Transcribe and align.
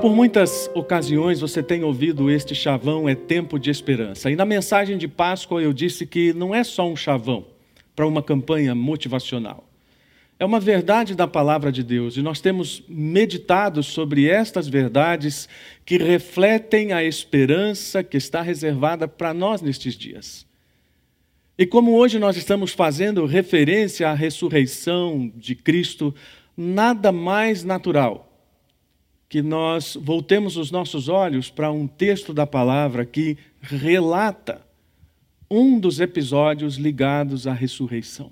Por 0.00 0.14
muitas 0.14 0.70
ocasiões 0.74 1.40
você 1.40 1.62
tem 1.62 1.82
ouvido 1.82 2.30
este 2.30 2.54
chavão 2.54 3.08
é 3.08 3.14
tempo 3.14 3.58
de 3.58 3.70
esperança. 3.70 4.30
E 4.30 4.36
na 4.36 4.44
mensagem 4.44 4.98
de 4.98 5.08
Páscoa 5.08 5.62
eu 5.62 5.72
disse 5.72 6.06
que 6.06 6.32
não 6.32 6.54
é 6.54 6.62
só 6.62 6.86
um 6.86 6.94
chavão 6.94 7.46
para 7.96 8.06
uma 8.06 8.22
campanha 8.22 8.74
motivacional. 8.74 9.64
É 10.38 10.44
uma 10.44 10.60
verdade 10.60 11.14
da 11.14 11.26
palavra 11.26 11.72
de 11.72 11.82
Deus 11.82 12.16
e 12.16 12.22
nós 12.22 12.40
temos 12.40 12.82
meditado 12.88 13.82
sobre 13.82 14.28
estas 14.28 14.68
verdades 14.68 15.48
que 15.86 15.96
refletem 15.96 16.92
a 16.92 17.02
esperança 17.02 18.02
que 18.02 18.16
está 18.16 18.42
reservada 18.42 19.08
para 19.08 19.32
nós 19.32 19.62
nestes 19.62 19.96
dias. 19.96 20.44
E 21.56 21.64
como 21.64 21.96
hoje 21.96 22.18
nós 22.18 22.36
estamos 22.36 22.72
fazendo 22.72 23.24
referência 23.26 24.10
à 24.10 24.12
ressurreição 24.14 25.32
de 25.36 25.54
Cristo, 25.54 26.14
nada 26.56 27.12
mais 27.12 27.62
natural 27.64 28.33
que 29.34 29.42
nós 29.42 29.98
voltemos 30.00 30.56
os 30.56 30.70
nossos 30.70 31.08
olhos 31.08 31.50
para 31.50 31.72
um 31.72 31.88
texto 31.88 32.32
da 32.32 32.46
palavra 32.46 33.04
que 33.04 33.36
relata 33.60 34.64
um 35.50 35.76
dos 35.76 35.98
episódios 35.98 36.76
ligados 36.76 37.44
à 37.48 37.52
ressurreição. 37.52 38.30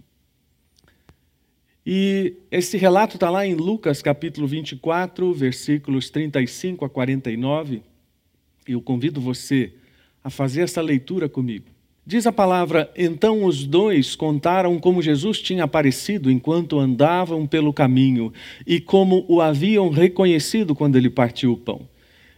E 1.84 2.36
esse 2.52 2.78
relato 2.78 3.16
está 3.16 3.30
lá 3.30 3.44
em 3.44 3.52
Lucas 3.52 4.00
capítulo 4.00 4.46
24, 4.46 5.34
versículos 5.34 6.08
35 6.08 6.84
a 6.84 6.88
49. 6.88 7.82
E 8.68 8.70
eu 8.70 8.80
convido 8.80 9.20
você 9.20 9.74
a 10.22 10.30
fazer 10.30 10.60
essa 10.60 10.80
leitura 10.80 11.28
comigo. 11.28 11.66
Diz 12.04 12.26
a 12.26 12.32
palavra: 12.32 12.90
Então 12.96 13.44
os 13.44 13.64
dois 13.64 14.16
contaram 14.16 14.78
como 14.78 15.00
Jesus 15.00 15.40
tinha 15.40 15.64
aparecido 15.64 16.30
enquanto 16.30 16.78
andavam 16.78 17.46
pelo 17.46 17.72
caminho 17.72 18.32
e 18.66 18.80
como 18.80 19.24
o 19.28 19.40
haviam 19.40 19.88
reconhecido 19.88 20.74
quando 20.74 20.96
ele 20.96 21.08
partiu 21.08 21.52
o 21.52 21.56
pão. 21.56 21.88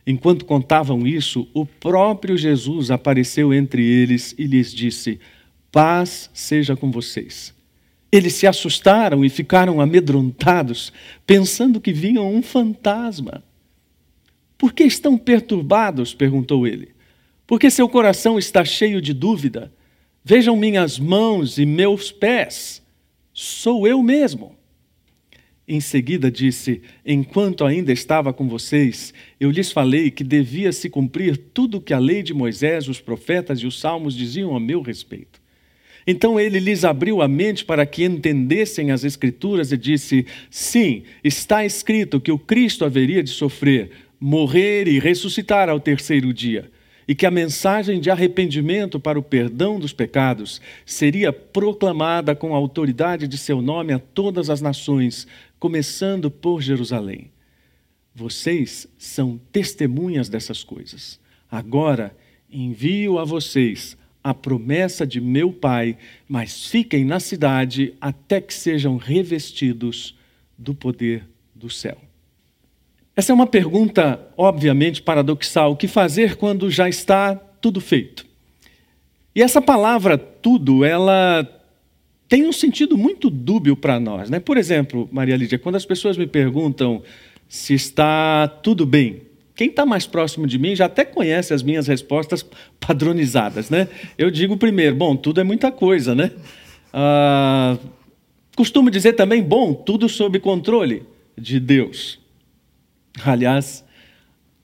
Enquanto 0.06 0.44
contavam 0.44 1.06
isso, 1.06 1.48
o 1.54 1.64
próprio 1.64 2.36
Jesus 2.36 2.90
apareceu 2.90 3.54
entre 3.54 3.82
eles 3.82 4.34
e 4.38 4.44
lhes 4.44 4.72
disse: 4.72 5.18
Paz 5.72 6.30
seja 6.34 6.76
com 6.76 6.90
vocês. 6.90 7.54
Eles 8.12 8.34
se 8.34 8.46
assustaram 8.46 9.24
e 9.24 9.30
ficaram 9.30 9.80
amedrontados, 9.80 10.92
pensando 11.26 11.80
que 11.80 11.92
vinham 11.92 12.32
um 12.32 12.42
fantasma. 12.42 13.42
Por 14.56 14.72
que 14.72 14.84
estão 14.84 15.18
perturbados? 15.18 16.14
perguntou 16.14 16.66
ele. 16.66 16.93
Porque 17.46 17.70
seu 17.70 17.88
coração 17.88 18.38
está 18.38 18.64
cheio 18.64 19.00
de 19.00 19.12
dúvida. 19.12 19.72
Vejam 20.24 20.56
minhas 20.56 20.98
mãos 20.98 21.58
e 21.58 21.66
meus 21.66 22.10
pés. 22.10 22.82
Sou 23.32 23.86
eu 23.86 24.02
mesmo. 24.02 24.56
Em 25.66 25.80
seguida 25.80 26.30
disse: 26.30 26.82
Enquanto 27.04 27.64
ainda 27.64 27.92
estava 27.92 28.32
com 28.32 28.48
vocês, 28.48 29.14
eu 29.40 29.50
lhes 29.50 29.72
falei 29.72 30.10
que 30.10 30.22
devia 30.22 30.72
se 30.72 30.90
cumprir 30.90 31.36
tudo 31.36 31.78
o 31.78 31.80
que 31.80 31.94
a 31.94 31.98
lei 31.98 32.22
de 32.22 32.34
Moisés, 32.34 32.86
os 32.86 33.00
profetas 33.00 33.60
e 33.60 33.66
os 33.66 33.80
salmos 33.80 34.14
diziam 34.14 34.54
a 34.54 34.60
meu 34.60 34.82
respeito. 34.82 35.42
Então 36.06 36.38
ele 36.38 36.58
lhes 36.58 36.84
abriu 36.84 37.22
a 37.22 37.28
mente 37.28 37.64
para 37.64 37.86
que 37.86 38.04
entendessem 38.04 38.90
as 38.90 39.04
Escrituras 39.04 39.72
e 39.72 39.76
disse: 39.78 40.26
Sim, 40.50 41.02
está 41.22 41.64
escrito 41.64 42.20
que 42.20 42.30
o 42.30 42.38
Cristo 42.38 42.84
haveria 42.84 43.22
de 43.22 43.30
sofrer, 43.30 43.90
morrer 44.20 44.86
e 44.86 44.98
ressuscitar 44.98 45.70
ao 45.70 45.80
terceiro 45.80 46.32
dia, 46.32 46.70
e 47.06 47.14
que 47.14 47.26
a 47.26 47.30
mensagem 47.30 48.00
de 48.00 48.10
arrependimento 48.10 48.98
para 48.98 49.18
o 49.18 49.22
perdão 49.22 49.78
dos 49.78 49.92
pecados 49.92 50.60
seria 50.86 51.32
proclamada 51.32 52.34
com 52.34 52.54
a 52.54 52.56
autoridade 52.56 53.28
de 53.28 53.36
seu 53.36 53.60
nome 53.60 53.92
a 53.92 53.98
todas 53.98 54.50
as 54.50 54.60
nações, 54.60 55.26
começando 55.58 56.30
por 56.30 56.62
Jerusalém. 56.62 57.30
Vocês 58.14 58.86
são 58.96 59.40
testemunhas 59.50 60.28
dessas 60.28 60.62
coisas. 60.62 61.18
Agora 61.50 62.16
envio 62.50 63.18
a 63.18 63.24
vocês 63.24 63.96
a 64.22 64.32
promessa 64.32 65.06
de 65.06 65.20
meu 65.20 65.52
Pai, 65.52 65.98
mas 66.26 66.68
fiquem 66.68 67.04
na 67.04 67.20
cidade 67.20 67.94
até 68.00 68.40
que 68.40 68.54
sejam 68.54 68.96
revestidos 68.96 70.16
do 70.56 70.74
poder 70.74 71.28
do 71.54 71.68
céu. 71.68 72.03
Essa 73.16 73.32
é 73.32 73.34
uma 73.34 73.46
pergunta, 73.46 74.20
obviamente, 74.36 75.00
paradoxal. 75.00 75.72
O 75.72 75.76
que 75.76 75.86
fazer 75.86 76.36
quando 76.36 76.70
já 76.70 76.88
está 76.88 77.36
tudo 77.36 77.80
feito? 77.80 78.26
E 79.34 79.42
essa 79.42 79.62
palavra 79.62 80.18
tudo, 80.18 80.84
ela 80.84 81.48
tem 82.28 82.46
um 82.46 82.52
sentido 82.52 82.98
muito 82.98 83.30
dúbio 83.30 83.76
para 83.76 84.00
nós. 84.00 84.30
Né? 84.30 84.40
Por 84.40 84.56
exemplo, 84.56 85.08
Maria 85.12 85.36
Lídia, 85.36 85.58
quando 85.58 85.76
as 85.76 85.84
pessoas 85.84 86.16
me 86.16 86.26
perguntam 86.26 87.02
se 87.48 87.74
está 87.74 88.48
tudo 88.48 88.84
bem, 88.84 89.22
quem 89.54 89.68
está 89.68 89.86
mais 89.86 90.06
próximo 90.06 90.46
de 90.46 90.58
mim 90.58 90.74
já 90.74 90.86
até 90.86 91.04
conhece 91.04 91.54
as 91.54 91.62
minhas 91.62 91.86
respostas 91.86 92.44
padronizadas, 92.80 93.70
né? 93.70 93.86
Eu 94.18 94.28
digo 94.28 94.56
primeiro, 94.56 94.96
bom, 94.96 95.14
tudo 95.14 95.40
é 95.40 95.44
muita 95.44 95.70
coisa, 95.70 96.12
né? 96.12 96.32
Ah, 96.92 97.78
costumo 98.56 98.90
dizer 98.90 99.12
também, 99.12 99.42
bom, 99.42 99.72
tudo 99.72 100.08
sob 100.08 100.40
controle 100.40 101.04
de 101.38 101.60
Deus. 101.60 102.23
Aliás, 103.22 103.84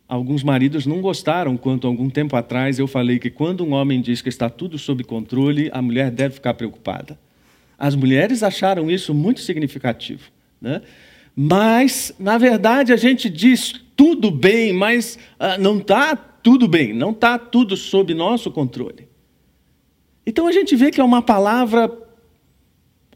alguns 0.09 0.43
maridos 0.43 0.87
não 0.87 1.01
gostaram 1.01 1.57
quando, 1.57 1.87
algum 1.87 2.09
tempo 2.09 2.35
atrás, 2.37 2.79
eu 2.79 2.87
falei 2.87 3.19
que 3.19 3.31
quando 3.31 3.65
um 3.65 3.73
homem 3.73 4.01
diz 4.01 4.23
que 4.23 4.29
está 4.29 4.49
tudo 4.49 4.79
sob 4.79 5.05
controle, 5.05 5.71
a 5.73 5.83
mulher 5.83 6.11
deve 6.11 6.35
ficar 6.35 6.55
preocupada. 6.55 7.19
As 7.79 7.95
mulheres 7.95 8.43
acharam 8.43 8.91
isso 8.91 9.15
muito 9.15 9.41
significativo, 9.41 10.31
né? 10.61 10.83
Mas, 11.35 12.15
na 12.19 12.37
verdade, 12.37 12.93
a 12.93 12.97
gente 12.97 13.31
diz 13.31 13.73
tudo 13.97 14.31
bem, 14.31 14.73
mas 14.73 15.19
ah, 15.39 15.57
não 15.57 15.79
está 15.79 16.17
tudo 16.17 16.67
bem, 16.67 16.93
não 16.93 17.11
está 17.11 17.39
tudo 17.39 17.77
sob 17.77 18.13
nosso 18.15 18.51
controle. 18.51 19.09
Então 20.27 20.47
a 20.47 20.53
gente 20.53 20.77
vê 20.77 20.91
que 20.91 21.01
é 21.01 21.05
uma 21.05 21.23
palavra, 21.23 21.91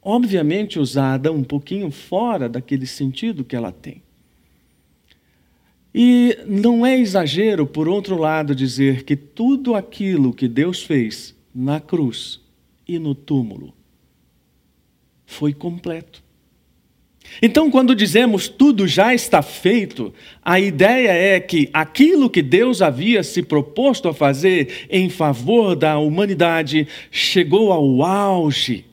obviamente, 0.02 0.78
usada 0.78 1.32
um 1.32 1.44
pouquinho 1.44 1.90
fora 1.90 2.48
daquele 2.48 2.86
sentido 2.86 3.44
que 3.44 3.56
ela 3.56 3.72
tem. 3.72 4.03
E 5.94 6.36
não 6.46 6.84
é 6.84 6.98
exagero, 6.98 7.66
por 7.66 7.86
outro 7.86 8.18
lado, 8.18 8.54
dizer 8.54 9.04
que 9.04 9.14
tudo 9.14 9.76
aquilo 9.76 10.32
que 10.32 10.48
Deus 10.48 10.82
fez 10.82 11.36
na 11.54 11.78
cruz 11.78 12.40
e 12.86 12.98
no 12.98 13.14
túmulo 13.14 13.72
foi 15.24 15.52
completo. 15.54 16.24
Então, 17.40 17.70
quando 17.70 17.94
dizemos 17.94 18.48
tudo 18.48 18.86
já 18.86 19.14
está 19.14 19.40
feito, 19.40 20.12
a 20.42 20.60
ideia 20.60 21.10
é 21.10 21.40
que 21.40 21.70
aquilo 21.72 22.28
que 22.28 22.42
Deus 22.42 22.82
havia 22.82 23.22
se 23.22 23.42
proposto 23.42 24.08
a 24.08 24.14
fazer 24.14 24.86
em 24.90 25.08
favor 25.08 25.74
da 25.74 25.98
humanidade 25.98 26.86
chegou 27.10 27.72
ao 27.72 28.02
auge 28.02 28.84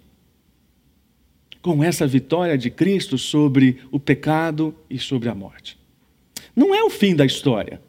com 1.62 1.84
essa 1.84 2.08
vitória 2.08 2.58
de 2.58 2.70
Cristo 2.70 3.18
sobre 3.18 3.80
o 3.92 4.00
pecado 4.00 4.74
e 4.90 4.98
sobre 4.98 5.28
a 5.28 5.36
morte. 5.36 5.81
Não 6.62 6.76
é 6.76 6.84
o 6.84 6.92
fim 6.92 7.16
da 7.16 7.26
história. 7.26 7.82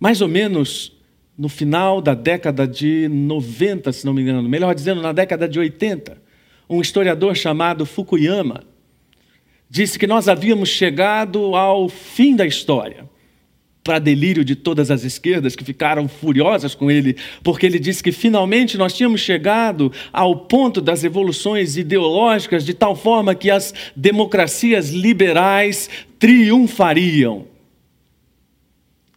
Mais 0.00 0.22
ou 0.22 0.28
menos 0.28 0.96
no 1.36 1.46
final 1.46 2.00
da 2.00 2.14
década 2.14 2.66
de 2.66 3.06
90, 3.06 3.92
se 3.92 4.06
não 4.06 4.14
me 4.14 4.22
engano, 4.22 4.48
melhor 4.48 4.74
dizendo, 4.74 5.02
na 5.02 5.12
década 5.12 5.46
de 5.46 5.58
80, 5.58 6.16
um 6.70 6.80
historiador 6.80 7.36
chamado 7.36 7.84
Fukuyama 7.84 8.64
disse 9.68 9.98
que 9.98 10.06
nós 10.06 10.26
havíamos 10.26 10.70
chegado 10.70 11.54
ao 11.54 11.90
fim 11.90 12.34
da 12.34 12.46
história. 12.46 13.06
Para 13.88 13.98
delírio 13.98 14.44
de 14.44 14.54
todas 14.54 14.90
as 14.90 15.02
esquerdas 15.02 15.56
que 15.56 15.64
ficaram 15.64 16.06
furiosas 16.06 16.74
com 16.74 16.90
ele, 16.90 17.16
porque 17.42 17.64
ele 17.64 17.78
disse 17.78 18.02
que 18.02 18.12
finalmente 18.12 18.76
nós 18.76 18.92
tínhamos 18.92 19.22
chegado 19.22 19.90
ao 20.12 20.40
ponto 20.40 20.82
das 20.82 21.04
evoluções 21.04 21.78
ideológicas 21.78 22.66
de 22.66 22.74
tal 22.74 22.94
forma 22.94 23.34
que 23.34 23.50
as 23.50 23.72
democracias 23.96 24.90
liberais 24.90 25.88
triunfariam. 26.18 27.46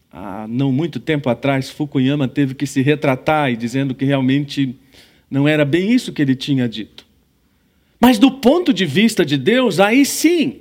Há 0.09 0.47
não 0.47 0.71
muito 0.71 1.01
tempo 1.01 1.29
atrás, 1.29 1.69
Fukuyama 1.69 2.29
teve 2.29 2.55
que 2.55 2.65
se 2.65 2.81
retratar 2.81 3.51
e 3.51 3.57
dizendo 3.57 3.93
que 3.93 4.05
realmente 4.05 4.73
não 5.29 5.49
era 5.49 5.65
bem 5.65 5.91
isso 5.91 6.13
que 6.13 6.21
ele 6.21 6.33
tinha 6.33 6.69
dito. 6.69 7.05
Mas 7.99 8.17
do 8.17 8.31
ponto 8.31 8.71
de 8.71 8.85
vista 8.85 9.25
de 9.25 9.35
Deus, 9.35 9.81
aí 9.81 10.05
sim, 10.05 10.60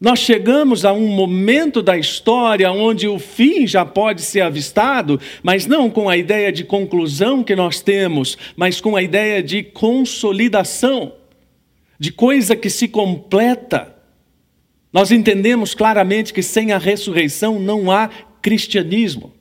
nós 0.00 0.20
chegamos 0.20 0.86
a 0.86 0.94
um 0.94 1.08
momento 1.08 1.82
da 1.82 1.98
história 1.98 2.72
onde 2.72 3.06
o 3.06 3.18
fim 3.18 3.66
já 3.66 3.84
pode 3.84 4.22
ser 4.22 4.40
avistado, 4.40 5.20
mas 5.42 5.66
não 5.66 5.90
com 5.90 6.08
a 6.08 6.16
ideia 6.16 6.50
de 6.50 6.64
conclusão 6.64 7.44
que 7.44 7.54
nós 7.54 7.82
temos, 7.82 8.38
mas 8.56 8.80
com 8.80 8.96
a 8.96 9.02
ideia 9.02 9.42
de 9.42 9.62
consolidação, 9.62 11.12
de 11.98 12.10
coisa 12.10 12.56
que 12.56 12.70
se 12.70 12.88
completa. 12.88 13.94
Nós 14.90 15.12
entendemos 15.12 15.74
claramente 15.74 16.32
que 16.32 16.42
sem 16.42 16.72
a 16.72 16.78
ressurreição 16.78 17.60
não 17.60 17.90
há 17.90 18.08
cristianismo. 18.40 19.34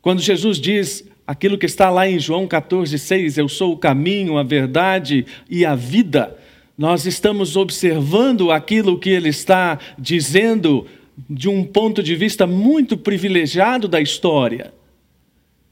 Quando 0.00 0.22
Jesus 0.22 0.58
diz: 0.58 1.04
aquilo 1.26 1.58
que 1.58 1.66
está 1.66 1.90
lá 1.90 2.08
em 2.08 2.18
João 2.18 2.48
14,6, 2.48 3.36
eu 3.36 3.46
sou 3.46 3.74
o 3.74 3.78
caminho, 3.78 4.38
a 4.38 4.42
verdade 4.42 5.26
e 5.50 5.66
a 5.66 5.74
vida. 5.74 6.37
Nós 6.78 7.06
estamos 7.06 7.56
observando 7.56 8.52
aquilo 8.52 9.00
que 9.00 9.10
ele 9.10 9.30
está 9.30 9.80
dizendo 9.98 10.86
de 11.28 11.48
um 11.48 11.64
ponto 11.64 12.04
de 12.04 12.14
vista 12.14 12.46
muito 12.46 12.96
privilegiado 12.96 13.88
da 13.88 14.00
história, 14.00 14.72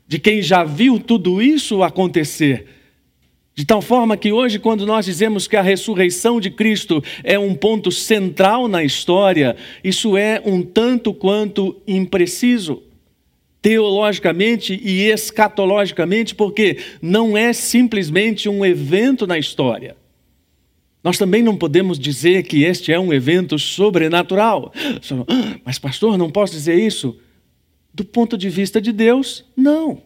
de 0.09 0.19
quem 0.19 0.43
já 0.43 0.65
viu 0.65 0.99
tudo 0.99 1.41
isso 1.41 1.85
acontecer. 1.85 2.67
De 3.55 3.65
tal 3.65 3.81
forma 3.81 4.17
que 4.17 4.33
hoje, 4.33 4.59
quando 4.59 4.85
nós 4.85 5.07
dizemos 5.07 5.47
que 5.47 5.55
a 5.55 5.63
ressurreição 5.63 6.41
de 6.41 6.51
Cristo 6.51 7.01
é 7.23 7.39
um 7.39 7.55
ponto 7.55 7.93
central 7.93 8.67
na 8.67 8.83
história, 8.83 9.57
isso 9.85 10.17
é 10.17 10.43
um 10.45 10.61
tanto 10.61 11.15
quanto 11.15 11.81
impreciso, 11.87 12.83
teologicamente 13.63 14.75
e 14.83 15.05
escatologicamente, 15.05 16.35
porque 16.35 16.79
não 17.01 17.37
é 17.37 17.53
simplesmente 17.53 18.49
um 18.49 18.67
evento 18.67 19.25
na 19.25 19.39
história. 19.39 19.97
Nós 21.07 21.19
também 21.19 21.41
não 21.41 21.57
podemos 21.57 22.01
dizer 22.01 22.43
que 22.43 22.65
este 22.65 22.91
é 22.91 22.99
um 22.99 23.13
evento 23.13 23.61
sobrenatural. 23.61 24.73
Mas, 25.65 25.79
pastor, 25.79 26.19
não 26.19 26.33
posso 26.33 26.53
dizer 26.53 26.75
isso? 26.75 27.17
Do 27.95 28.05
ponto 28.05 28.37
de 28.37 28.51
vista 28.51 28.81
de 28.81 28.91
Deus, 28.91 29.45
não. 29.57 30.03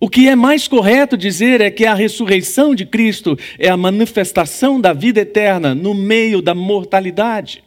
O 0.00 0.08
que 0.08 0.26
é 0.26 0.34
mais 0.34 0.66
correto 0.66 1.14
dizer 1.14 1.60
é 1.60 1.70
que 1.70 1.84
a 1.84 1.92
ressurreição 1.92 2.74
de 2.74 2.86
Cristo 2.86 3.38
é 3.58 3.68
a 3.68 3.76
manifestação 3.76 4.80
da 4.80 4.94
vida 4.94 5.20
eterna 5.20 5.74
no 5.74 5.92
meio 5.92 6.40
da 6.40 6.54
mortalidade. 6.54 7.62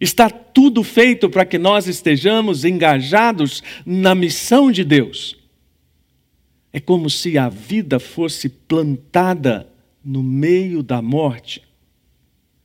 Está 0.00 0.28
tudo 0.28 0.82
feito 0.82 1.30
para 1.30 1.44
que 1.44 1.58
nós 1.58 1.86
estejamos 1.86 2.64
engajados 2.64 3.62
na 3.86 4.16
missão 4.16 4.72
de 4.72 4.82
Deus. 4.82 5.38
É 6.72 6.80
como 6.80 7.08
se 7.08 7.38
a 7.38 7.48
vida 7.48 8.00
fosse 8.00 8.48
plantada 8.48 9.71
no 10.04 10.22
meio 10.22 10.82
da 10.82 11.00
morte. 11.00 11.62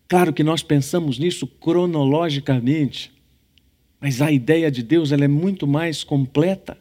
Claro 0.08 0.32
que 0.32 0.44
nós 0.44 0.64
pensamos 0.64 1.20
nisso 1.20 1.46
cronologicamente, 1.46 3.12
mas 4.00 4.22
a 4.22 4.32
ideia 4.32 4.72
de 4.72 4.82
Deus 4.82 5.12
ela 5.12 5.26
é 5.26 5.28
muito 5.28 5.68
mais 5.68 6.04
completa. 6.04 6.78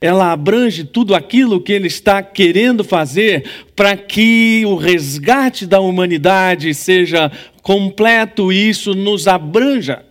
Ela 0.00 0.32
abrange 0.32 0.84
tudo 0.84 1.14
aquilo 1.14 1.60
que 1.60 1.72
Ele 1.72 1.86
está 1.86 2.22
querendo 2.22 2.84
fazer 2.84 3.48
para 3.74 3.96
que 3.96 4.62
o 4.66 4.76
resgate 4.76 5.66
da 5.66 5.80
humanidade 5.80 6.74
seja 6.74 7.30
completo 7.62 8.52
e 8.52 8.68
isso 8.68 8.94
nos 8.94 9.26
abranja. 9.26 10.04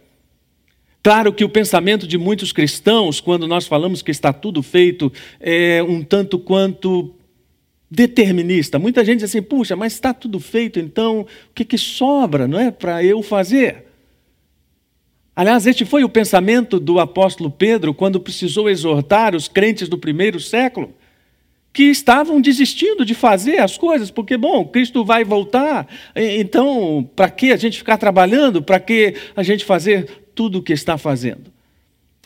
Claro 1.03 1.33
que 1.33 1.43
o 1.43 1.49
pensamento 1.49 2.07
de 2.07 2.17
muitos 2.17 2.53
cristãos, 2.53 3.19
quando 3.19 3.47
nós 3.47 3.67
falamos 3.67 4.01
que 4.01 4.09
está 4.09 4.31
tudo 4.31 4.63
feito, 4.63 5.11
é 5.39 5.83
um 5.83 6.01
tanto 6.01 6.39
quanto 6.39 7.13
determinista. 7.93 8.79
Muita 8.79 9.05
gente 9.05 9.19
diz 9.19 9.29
assim: 9.29 9.41
puxa, 9.41 9.75
mas 9.75 9.93
está 9.93 10.13
tudo 10.13 10.39
feito, 10.39 10.79
então 10.79 11.21
o 11.21 11.53
que, 11.53 11.63
que 11.63 11.77
sobra, 11.77 12.47
não 12.47 12.59
é, 12.59 12.71
para 12.71 13.03
eu 13.03 13.21
fazer? 13.21 13.85
Aliás, 15.35 15.65
este 15.67 15.85
foi 15.85 16.03
o 16.03 16.09
pensamento 16.09 16.79
do 16.79 16.99
apóstolo 16.99 17.49
Pedro 17.51 17.93
quando 17.93 18.19
precisou 18.19 18.69
exortar 18.69 19.35
os 19.35 19.47
crentes 19.47 19.87
do 19.87 19.97
primeiro 19.97 20.39
século, 20.39 20.93
que 21.71 21.83
estavam 21.83 22.39
desistindo 22.39 23.03
de 23.03 23.15
fazer 23.15 23.59
as 23.59 23.77
coisas, 23.77 24.11
porque, 24.11 24.37
bom, 24.37 24.65
Cristo 24.65 25.03
vai 25.03 25.23
voltar, 25.23 25.87
então, 26.15 27.07
para 27.15 27.29
que 27.29 27.51
a 27.51 27.57
gente 27.57 27.79
ficar 27.79 27.97
trabalhando? 27.97 28.61
Para 28.61 28.79
que 28.79 29.15
a 29.35 29.41
gente 29.41 29.65
fazer 29.65 30.05
tudo 30.35 30.59
o 30.59 30.63
que 30.63 30.73
está 30.73 30.99
fazendo? 30.99 31.52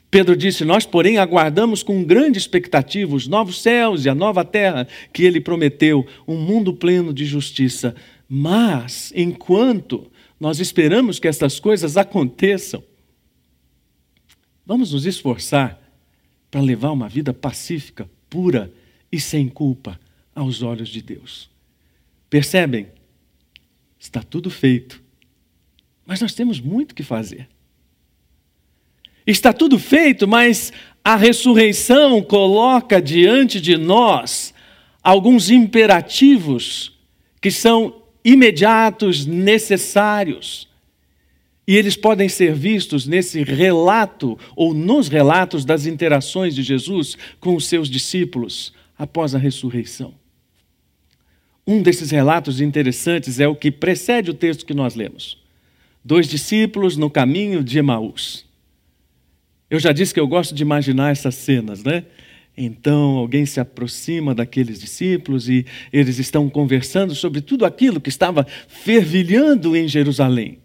Pedro 0.09 0.35
disse: 0.35 0.63
Nós, 0.63 0.85
porém, 0.85 1.17
aguardamos 1.17 1.83
com 1.83 2.03
grande 2.03 2.37
expectativa 2.37 3.15
os 3.15 3.27
novos 3.27 3.61
céus 3.61 4.05
e 4.05 4.09
a 4.09 4.15
nova 4.15 4.45
terra 4.45 4.87
que 5.11 5.23
ele 5.23 5.41
prometeu, 5.41 6.07
um 6.27 6.37
mundo 6.37 6.73
pleno 6.73 7.13
de 7.13 7.25
justiça. 7.25 7.95
Mas, 8.29 9.11
enquanto 9.15 10.09
nós 10.39 10.59
esperamos 10.59 11.19
que 11.19 11.27
essas 11.27 11.59
coisas 11.59 11.97
aconteçam, 11.97 12.83
vamos 14.65 14.93
nos 14.93 15.05
esforçar 15.05 15.81
para 16.49 16.61
levar 16.61 16.91
uma 16.91 17.09
vida 17.09 17.33
pacífica, 17.33 18.09
pura 18.29 18.71
e 19.11 19.19
sem 19.19 19.47
culpa 19.47 19.99
aos 20.33 20.61
olhos 20.61 20.89
de 20.89 21.01
Deus. 21.01 21.49
Percebem? 22.29 22.87
Está 23.99 24.21
tudo 24.21 24.49
feito, 24.49 25.01
mas 26.05 26.21
nós 26.21 26.33
temos 26.33 26.61
muito 26.61 26.93
que 26.93 27.03
fazer. 27.03 27.49
Está 29.27 29.51
tudo 29.51 29.77
feito, 29.77 30.25
mas 30.25 30.71
a 31.03 31.17
ressurreição 31.17 32.21
coloca 32.21 33.01
diante 33.01 33.59
de 33.59 33.75
nós 33.75 34.53
alguns 35.03 35.49
imperativos 35.49 36.97
que 37.41 37.51
são 37.51 38.01
imediatos, 38.23 39.25
necessários. 39.25 40.67
E 41.67 41.75
eles 41.75 41.97
podem 41.97 42.29
ser 42.29 42.53
vistos 42.53 43.05
nesse 43.05 43.43
relato 43.43 44.39
ou 44.55 44.73
nos 44.73 45.09
relatos 45.09 45.65
das 45.65 45.85
interações 45.85 46.55
de 46.55 46.63
Jesus 46.63 47.17
com 47.41 47.53
os 47.53 47.67
seus 47.67 47.89
discípulos 47.89 48.71
após 48.97 49.35
a 49.35 49.37
ressurreição. 49.37 50.13
Um 51.65 51.81
desses 51.81 52.11
relatos 52.11 52.61
interessantes 52.61 53.41
é 53.41 53.47
o 53.47 53.55
que 53.55 53.69
precede 53.69 54.31
o 54.31 54.33
texto 54.33 54.65
que 54.65 54.73
nós 54.73 54.95
lemos. 54.95 55.37
Dois 56.03 56.29
discípulos 56.29 56.95
no 56.95 57.09
caminho 57.09 57.61
de 57.61 57.77
Emaús. 57.77 58.46
Eu 59.69 59.79
já 59.79 59.91
disse 59.91 60.13
que 60.13 60.19
eu 60.19 60.27
gosto 60.27 60.55
de 60.55 60.63
imaginar 60.63 61.11
essas 61.11 61.35
cenas, 61.35 61.83
né? 61.83 62.05
Então, 62.57 63.17
alguém 63.17 63.45
se 63.45 63.59
aproxima 63.59 64.33
daqueles 64.33 64.79
discípulos 64.79 65.47
e 65.47 65.65
eles 65.93 66.17
estão 66.17 66.49
conversando 66.49 67.13
sobre 67.13 67.39
tudo 67.39 67.65
aquilo 67.65 68.01
que 68.01 68.09
estava 68.09 68.47
fervilhando 68.67 69.75
em 69.75 69.87
Jerusalém. 69.87 70.57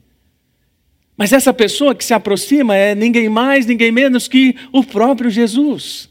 Mas 1.17 1.33
essa 1.33 1.53
pessoa 1.53 1.95
que 1.95 2.05
se 2.05 2.15
aproxima 2.15 2.75
é 2.75 2.95
ninguém 2.95 3.29
mais, 3.29 3.67
ninguém 3.67 3.93
menos 3.93 4.27
que 4.27 4.57
o 4.73 4.83
próprio 4.83 5.31
Jesus. 5.31 6.09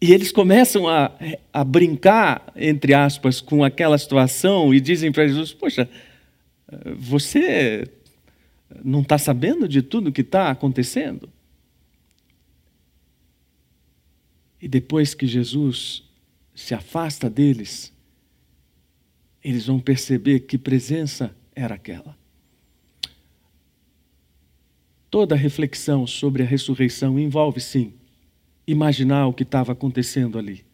E 0.00 0.12
eles 0.12 0.32
começam 0.32 0.88
a, 0.88 1.12
a 1.52 1.62
brincar, 1.62 2.52
entre 2.56 2.92
aspas, 2.92 3.40
com 3.40 3.62
aquela 3.62 3.96
situação 3.96 4.74
e 4.74 4.80
dizem 4.80 5.12
para 5.12 5.26
Jesus: 5.26 5.52
Poxa, 5.52 5.88
você 6.98 7.84
não 8.84 9.02
está 9.02 9.18
sabendo 9.18 9.68
de 9.68 9.82
tudo 9.82 10.12
que 10.12 10.20
está 10.20 10.50
acontecendo? 10.50 11.28
E 14.60 14.68
depois 14.68 15.14
que 15.14 15.26
Jesus 15.26 16.04
se 16.54 16.74
afasta 16.74 17.28
deles, 17.28 17.92
eles 19.44 19.66
vão 19.66 19.78
perceber 19.78 20.40
que 20.40 20.58
presença 20.58 21.36
era 21.54 21.74
aquela. 21.74 22.16
Toda 25.10 25.36
reflexão 25.36 26.06
sobre 26.06 26.42
a 26.42 26.46
ressurreição 26.46 27.18
envolve, 27.18 27.60
sim, 27.60 27.94
imaginar 28.66 29.26
o 29.28 29.32
que 29.32 29.44
estava 29.44 29.72
acontecendo 29.72 30.38
ali. 30.38 30.64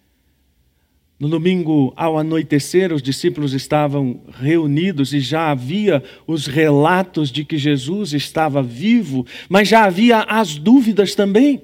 No 1.22 1.28
domingo, 1.28 1.92
ao 1.94 2.18
anoitecer, 2.18 2.92
os 2.92 3.00
discípulos 3.00 3.52
estavam 3.52 4.24
reunidos 4.40 5.14
e 5.14 5.20
já 5.20 5.52
havia 5.52 6.02
os 6.26 6.48
relatos 6.48 7.30
de 7.30 7.44
que 7.44 7.56
Jesus 7.56 8.12
estava 8.12 8.60
vivo, 8.60 9.24
mas 9.48 9.68
já 9.68 9.84
havia 9.84 10.22
as 10.22 10.58
dúvidas 10.58 11.14
também. 11.14 11.62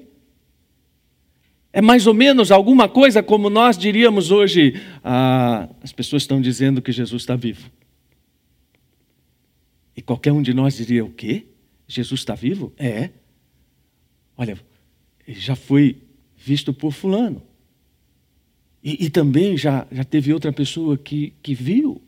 É 1.73 1.81
mais 1.81 2.07
ou 2.07 2.13
menos 2.13 2.51
alguma 2.51 2.87
coisa 2.87 3.21
como 3.21 3.49
nós 3.49 3.77
diríamos 3.77 4.31
hoje: 4.31 4.79
ah, 5.03 5.67
as 5.83 5.91
pessoas 5.91 6.23
estão 6.23 6.39
dizendo 6.39 6.81
que 6.81 6.93
Jesus 6.93 7.23
está 7.23 7.35
vivo. 7.35 7.69
E 9.93 10.01
qualquer 10.01 10.31
um 10.31 10.41
de 10.41 10.53
nós 10.53 10.77
diria: 10.77 11.03
o 11.03 11.11
quê? 11.11 11.47
Jesus 11.85 12.21
está 12.21 12.33
vivo? 12.33 12.71
É. 12.77 13.09
Olha, 14.37 14.57
ele 15.27 15.37
já 15.37 15.57
foi 15.57 15.97
visto 16.37 16.73
por 16.73 16.93
Fulano. 16.93 17.48
E, 18.83 19.05
e, 19.05 19.09
também 19.09 19.57
já, 19.57 19.85
já 19.91 20.03
teve 20.03 20.33
outra 20.33 20.53
pessoa 20.53 20.97
que, 20.97 21.33
que 21.41 21.53
viu. 21.53 22.01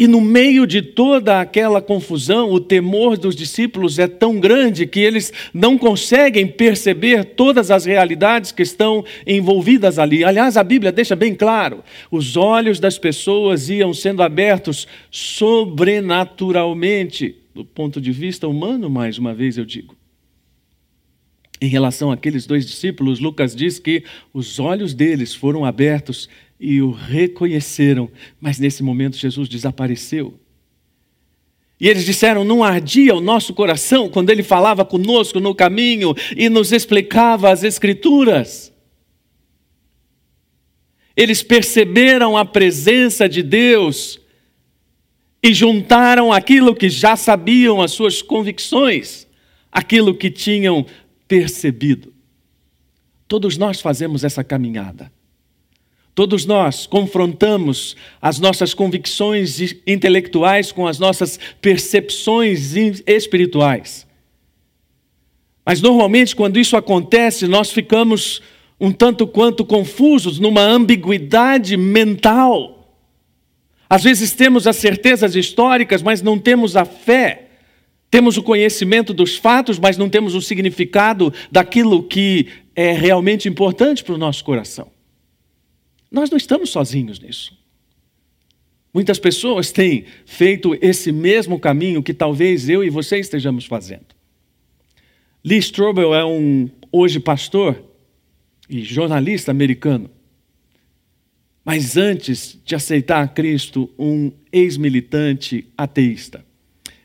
E 0.00 0.08
no 0.08 0.20
meio 0.20 0.66
de 0.66 0.80
toda 0.80 1.42
aquela 1.42 1.82
confusão, 1.82 2.50
o 2.50 2.58
temor 2.58 3.18
dos 3.18 3.36
discípulos 3.36 3.98
é 3.98 4.08
tão 4.08 4.40
grande 4.40 4.86
que 4.86 4.98
eles 4.98 5.30
não 5.52 5.76
conseguem 5.76 6.46
perceber 6.46 7.22
todas 7.22 7.70
as 7.70 7.84
realidades 7.84 8.50
que 8.50 8.62
estão 8.62 9.04
envolvidas 9.26 9.98
ali. 9.98 10.24
Aliás, 10.24 10.56
a 10.56 10.64
Bíblia 10.64 10.90
deixa 10.90 11.14
bem 11.14 11.34
claro: 11.34 11.84
os 12.10 12.34
olhos 12.34 12.80
das 12.80 12.98
pessoas 12.98 13.68
iam 13.68 13.92
sendo 13.92 14.22
abertos 14.22 14.88
sobrenaturalmente, 15.10 17.36
do 17.54 17.62
ponto 17.62 18.00
de 18.00 18.10
vista 18.10 18.48
humano, 18.48 18.88
mais 18.88 19.18
uma 19.18 19.34
vez 19.34 19.58
eu 19.58 19.66
digo. 19.66 19.99
Em 21.60 21.68
relação 21.68 22.10
àqueles 22.10 22.46
dois 22.46 22.66
discípulos, 22.66 23.20
Lucas 23.20 23.54
diz 23.54 23.78
que 23.78 24.02
os 24.32 24.58
olhos 24.58 24.94
deles 24.94 25.34
foram 25.34 25.64
abertos 25.64 26.28
e 26.58 26.80
o 26.80 26.90
reconheceram, 26.90 28.10
mas 28.40 28.58
nesse 28.58 28.82
momento 28.82 29.16
Jesus 29.16 29.48
desapareceu. 29.48 30.38
E 31.78 31.88
eles 31.88 32.04
disseram: 32.04 32.44
Não 32.44 32.64
ardia 32.64 33.14
o 33.14 33.20
nosso 33.20 33.52
coração 33.52 34.08
quando 34.08 34.30
ele 34.30 34.42
falava 34.42 34.84
conosco 34.84 35.40
no 35.40 35.54
caminho 35.54 36.14
e 36.36 36.48
nos 36.48 36.72
explicava 36.72 37.50
as 37.50 37.62
Escrituras. 37.62 38.72
Eles 41.16 41.42
perceberam 41.42 42.36
a 42.36 42.44
presença 42.44 43.28
de 43.28 43.42
Deus 43.42 44.20
e 45.42 45.52
juntaram 45.52 46.32
aquilo 46.32 46.74
que 46.74 46.88
já 46.88 47.16
sabiam, 47.16 47.80
as 47.80 47.92
suas 47.92 48.22
convicções, 48.22 49.26
aquilo 49.72 50.14
que 50.14 50.30
tinham 50.30 50.86
percebido. 51.30 52.12
Todos 53.28 53.56
nós 53.56 53.80
fazemos 53.80 54.24
essa 54.24 54.42
caminhada. 54.42 55.12
Todos 56.12 56.44
nós 56.44 56.88
confrontamos 56.88 57.94
as 58.20 58.40
nossas 58.40 58.74
convicções 58.74 59.60
intelectuais 59.86 60.72
com 60.72 60.88
as 60.88 60.98
nossas 60.98 61.38
percepções 61.60 62.74
espirituais. 63.06 64.08
Mas 65.64 65.80
normalmente, 65.80 66.34
quando 66.34 66.58
isso 66.58 66.76
acontece, 66.76 67.46
nós 67.46 67.70
ficamos 67.70 68.42
um 68.80 68.90
tanto 68.90 69.24
quanto 69.24 69.64
confusos, 69.64 70.40
numa 70.40 70.62
ambiguidade 70.62 71.76
mental. 71.76 72.92
Às 73.88 74.02
vezes 74.02 74.32
temos 74.32 74.66
as 74.66 74.74
certezas 74.74 75.36
históricas, 75.36 76.02
mas 76.02 76.22
não 76.22 76.36
temos 76.36 76.76
a 76.76 76.84
fé. 76.84 77.49
Temos 78.10 78.36
o 78.36 78.42
conhecimento 78.42 79.14
dos 79.14 79.36
fatos, 79.36 79.78
mas 79.78 79.96
não 79.96 80.10
temos 80.10 80.34
o 80.34 80.42
significado 80.42 81.32
daquilo 81.50 82.02
que 82.02 82.48
é 82.74 82.92
realmente 82.92 83.48
importante 83.48 84.02
para 84.02 84.14
o 84.14 84.18
nosso 84.18 84.44
coração. 84.44 84.90
Nós 86.10 86.28
não 86.28 86.36
estamos 86.36 86.70
sozinhos 86.70 87.20
nisso. 87.20 87.56
Muitas 88.92 89.20
pessoas 89.20 89.70
têm 89.70 90.04
feito 90.26 90.76
esse 90.82 91.12
mesmo 91.12 91.60
caminho 91.60 92.02
que 92.02 92.12
talvez 92.12 92.68
eu 92.68 92.82
e 92.82 92.90
você 92.90 93.18
estejamos 93.18 93.64
fazendo. 93.64 94.06
Lee 95.44 95.58
Strobel 95.58 96.12
é 96.12 96.24
um 96.24 96.68
hoje 96.90 97.20
pastor 97.20 97.80
e 98.68 98.82
jornalista 98.82 99.52
americano. 99.52 100.10
Mas 101.64 101.96
antes 101.96 102.58
de 102.64 102.74
aceitar 102.74 103.32
Cristo, 103.32 103.88
um 103.96 104.32
ex-militante 104.52 105.66
ateísta. 105.78 106.44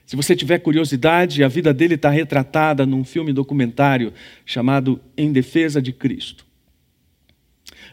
Se 0.05 0.15
você 0.15 0.35
tiver 0.35 0.59
curiosidade, 0.59 1.43
a 1.43 1.47
vida 1.47 1.73
dele 1.73 1.95
está 1.95 2.09
retratada 2.09 2.85
num 2.85 3.03
filme 3.03 3.33
documentário 3.33 4.13
chamado 4.45 4.99
Em 5.17 5.31
Defesa 5.31 5.81
de 5.81 5.91
Cristo. 5.91 6.45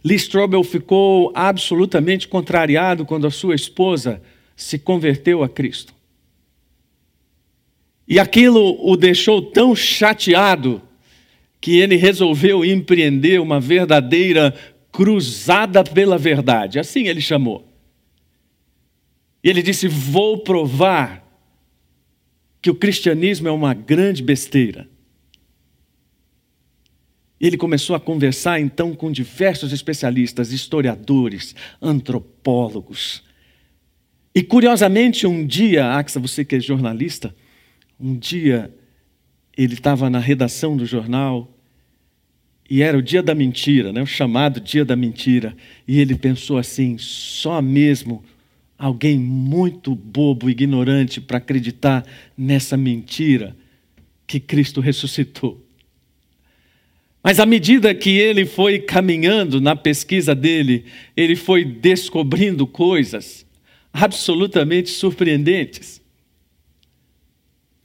Lee 0.04 0.16
Strobel 0.16 0.62
ficou 0.62 1.32
absolutamente 1.34 2.28
contrariado 2.28 3.06
quando 3.06 3.26
a 3.26 3.30
sua 3.30 3.54
esposa 3.54 4.20
se 4.54 4.78
converteu 4.78 5.42
a 5.42 5.48
Cristo. 5.48 5.94
E 8.06 8.18
aquilo 8.18 8.76
o 8.86 8.96
deixou 8.96 9.40
tão 9.40 9.74
chateado 9.74 10.82
que 11.60 11.78
ele 11.78 11.96
resolveu 11.96 12.64
empreender 12.64 13.40
uma 13.40 13.60
verdadeira 13.60 14.52
cruzada 14.90 15.82
pela 15.84 16.18
verdade. 16.18 16.78
Assim 16.78 17.06
ele 17.06 17.20
chamou. 17.20 17.66
E 19.42 19.48
ele 19.48 19.62
disse: 19.62 19.86
Vou 19.86 20.38
provar 20.38 21.21
que 22.62 22.70
o 22.70 22.74
cristianismo 22.76 23.48
é 23.48 23.50
uma 23.50 23.74
grande 23.74 24.22
besteira. 24.22 24.88
Ele 27.40 27.56
começou 27.56 27.96
a 27.96 28.00
conversar 28.00 28.60
então 28.60 28.94
com 28.94 29.10
diversos 29.10 29.72
especialistas, 29.72 30.52
historiadores, 30.52 31.56
antropólogos. 31.82 33.24
E 34.32 34.44
curiosamente, 34.44 35.26
um 35.26 35.44
dia, 35.44 35.90
Axa, 35.90 36.20
você 36.20 36.44
que 36.44 36.54
é 36.54 36.60
jornalista, 36.60 37.34
um 37.98 38.16
dia 38.16 38.72
ele 39.58 39.74
estava 39.74 40.08
na 40.08 40.20
redação 40.20 40.76
do 40.76 40.86
jornal 40.86 41.52
e 42.70 42.80
era 42.80 42.96
o 42.96 43.02
dia 43.02 43.22
da 43.22 43.34
mentira, 43.34 43.92
né? 43.92 44.00
o 44.00 44.06
chamado 44.06 44.60
dia 44.60 44.84
da 44.84 44.94
mentira. 44.94 45.56
E 45.86 45.98
ele 45.98 46.14
pensou 46.14 46.58
assim: 46.58 46.96
só 46.96 47.60
mesmo 47.60 48.24
alguém 48.84 49.16
muito 49.16 49.94
bobo, 49.94 50.50
ignorante, 50.50 51.20
para 51.20 51.38
acreditar 51.38 52.04
nessa 52.36 52.76
mentira 52.76 53.56
que 54.26 54.40
Cristo 54.40 54.80
ressuscitou. 54.80 55.64
Mas 57.22 57.38
à 57.38 57.46
medida 57.46 57.94
que 57.94 58.10
ele 58.10 58.44
foi 58.44 58.80
caminhando 58.80 59.60
na 59.60 59.76
pesquisa 59.76 60.34
dele, 60.34 60.84
ele 61.16 61.36
foi 61.36 61.64
descobrindo 61.64 62.66
coisas 62.66 63.46
absolutamente 63.92 64.90
surpreendentes 64.90 66.02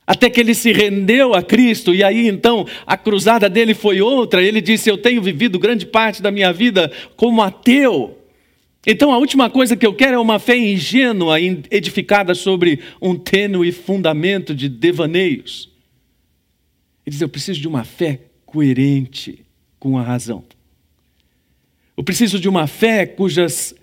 até 0.07 0.29
que 0.29 0.39
ele 0.39 0.55
se 0.55 0.71
rendeu 0.71 1.33
a 1.33 1.43
Cristo, 1.43 1.93
e 1.93 2.01
aí 2.01 2.29
então 2.29 2.65
a 2.85 2.95
cruzada 2.95 3.49
dele 3.49 3.73
foi 3.73 3.99
outra. 3.99 4.41
Ele 4.41 4.61
disse: 4.61 4.89
Eu 4.89 4.97
tenho 4.97 5.21
vivido 5.21 5.59
grande 5.59 5.85
parte 5.85 6.21
da 6.21 6.31
minha 6.31 6.53
vida 6.53 6.89
como 7.17 7.41
ateu. 7.41 8.17
Então 8.89 9.11
a 9.11 9.17
última 9.17 9.49
coisa 9.49 9.75
que 9.75 9.85
eu 9.85 9.93
quero 9.93 10.15
é 10.15 10.19
uma 10.19 10.39
fé 10.39 10.57
ingênua, 10.57 11.41
edificada 11.41 12.33
sobre 12.33 12.79
um 13.01 13.17
tênue 13.17 13.73
fundamento 13.73 14.55
de 14.55 14.69
devaneios. 14.69 15.69
Ele 17.05 17.11
diz: 17.11 17.19
Eu 17.19 17.27
preciso 17.27 17.59
de 17.59 17.67
uma 17.67 17.83
fé 17.83 18.21
coerente 18.45 19.45
com 19.77 19.97
a 19.97 20.01
razão. 20.01 20.41
Eu 21.97 22.03
preciso 22.03 22.39
de 22.39 22.47
uma 22.47 22.65
fé 22.65 23.05
cujas 23.05 23.75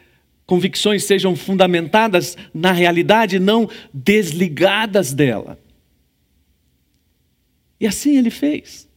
convicções 0.47 1.05
sejam 1.05 1.37
fundamentadas 1.37 2.35
na 2.55 2.73
realidade, 2.73 3.39
não 3.39 3.69
desligadas 3.93 5.13
dela. 5.13 5.59
E 7.79 7.87
assim 7.87 8.17
ele 8.17 8.31
fez. 8.31 8.89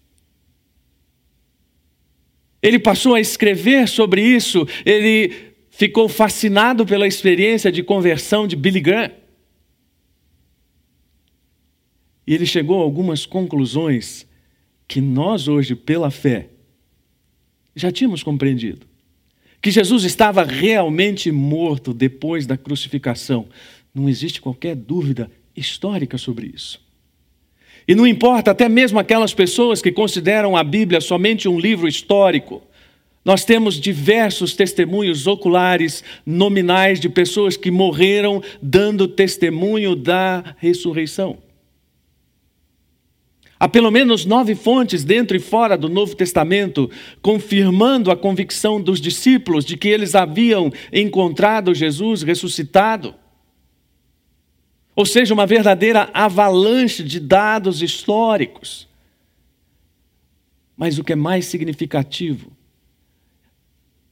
Ele 2.61 2.79
passou 2.79 3.13
a 3.13 3.19
escrever 3.19 3.89
sobre 3.89 4.21
isso, 4.21 4.65
ele 4.85 5.47
ficou 5.77 6.09
fascinado 6.09 6.87
pela 6.87 7.07
experiência 7.07 7.71
de 7.71 7.83
conversão 7.83 8.47
de 8.47 8.55
Billy 8.55 8.79
Graham. 8.79 9.11
E 12.25 12.33
ele 12.33 12.47
chegou 12.47 12.81
a 12.81 12.83
algumas 12.83 13.27
conclusões 13.27 14.25
que 14.87 14.99
nós 14.99 15.47
hoje, 15.47 15.75
pela 15.75 16.09
fé, 16.09 16.47
já 17.75 17.91
tínhamos 17.91 18.23
compreendido. 18.23 18.87
Que 19.61 19.69
Jesus 19.69 20.03
estava 20.03 20.43
realmente 20.43 21.31
morto 21.31 21.93
depois 21.93 22.47
da 22.47 22.57
crucificação. 22.57 23.47
Não 23.93 24.09
existe 24.09 24.41
qualquer 24.41 24.75
dúvida 24.75 25.29
histórica 25.55 26.17
sobre 26.17 26.51
isso. 26.55 26.81
E 27.87 27.93
não 27.93 28.07
importa, 28.07 28.49
até 28.49 28.67
mesmo 28.67 28.97
aquelas 28.97 29.31
pessoas 29.31 29.79
que 29.79 29.91
consideram 29.91 30.57
a 30.57 30.63
Bíblia 30.63 30.99
somente 30.99 31.47
um 31.47 31.59
livro 31.59 31.87
histórico, 31.87 32.63
nós 33.27 33.43
temos 33.43 33.75
diversos 33.75 34.55
testemunhos 34.55 35.27
oculares, 35.27 36.01
nominais, 36.25 36.97
de 36.97 37.09
pessoas 37.09 37.57
que 37.57 37.69
morreram 37.69 38.41
dando 38.61 39.05
testemunho 39.05 39.97
da 39.97 40.55
ressurreição. 40.59 41.37
Há 43.59 43.67
pelo 43.67 43.91
menos 43.91 44.23
nove 44.23 44.55
fontes 44.55 45.03
dentro 45.03 45.35
e 45.35 45.41
fora 45.41 45.77
do 45.77 45.89
Novo 45.89 46.15
Testamento 46.15 46.89
confirmando 47.21 48.11
a 48.11 48.15
convicção 48.15 48.79
dos 48.79 49.01
discípulos 49.01 49.65
de 49.65 49.75
que 49.75 49.89
eles 49.89 50.15
haviam 50.15 50.71
encontrado 50.93 51.75
Jesus 51.75 52.23
ressuscitado. 52.23 53.13
Ou 54.95 55.05
seja, 55.05 55.33
uma 55.33 55.45
verdadeira 55.45 56.09
avalanche 56.13 57.03
de 57.03 57.19
dados 57.19 57.81
históricos. 57.81 58.87
Mas 60.77 60.97
o 60.97 61.03
que 61.03 61.11
é 61.11 61.15
mais 61.15 61.45
significativo, 61.47 62.55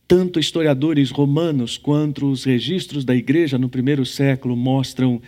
tanto 0.07 0.39
historiadores 0.39 1.09
romanos 1.09 1.77
quanto 1.77 2.29
os 2.29 2.43
registros 2.43 3.03
da 3.03 3.15
igreja 3.15 3.57
no 3.57 3.69
primeiro 3.69 4.05
século 4.05 4.55
mostram 4.55 5.21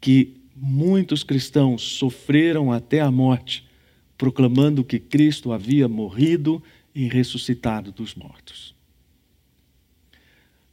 que 0.00 0.34
muitos 0.56 1.22
cristãos 1.22 1.82
sofreram 1.82 2.72
até 2.72 3.00
a 3.00 3.10
morte, 3.10 3.66
proclamando 4.16 4.84
que 4.84 4.98
Cristo 4.98 5.52
havia 5.52 5.88
morrido 5.88 6.62
e 6.94 7.08
ressuscitado 7.08 7.92
dos 7.92 8.14
mortos. 8.14 8.74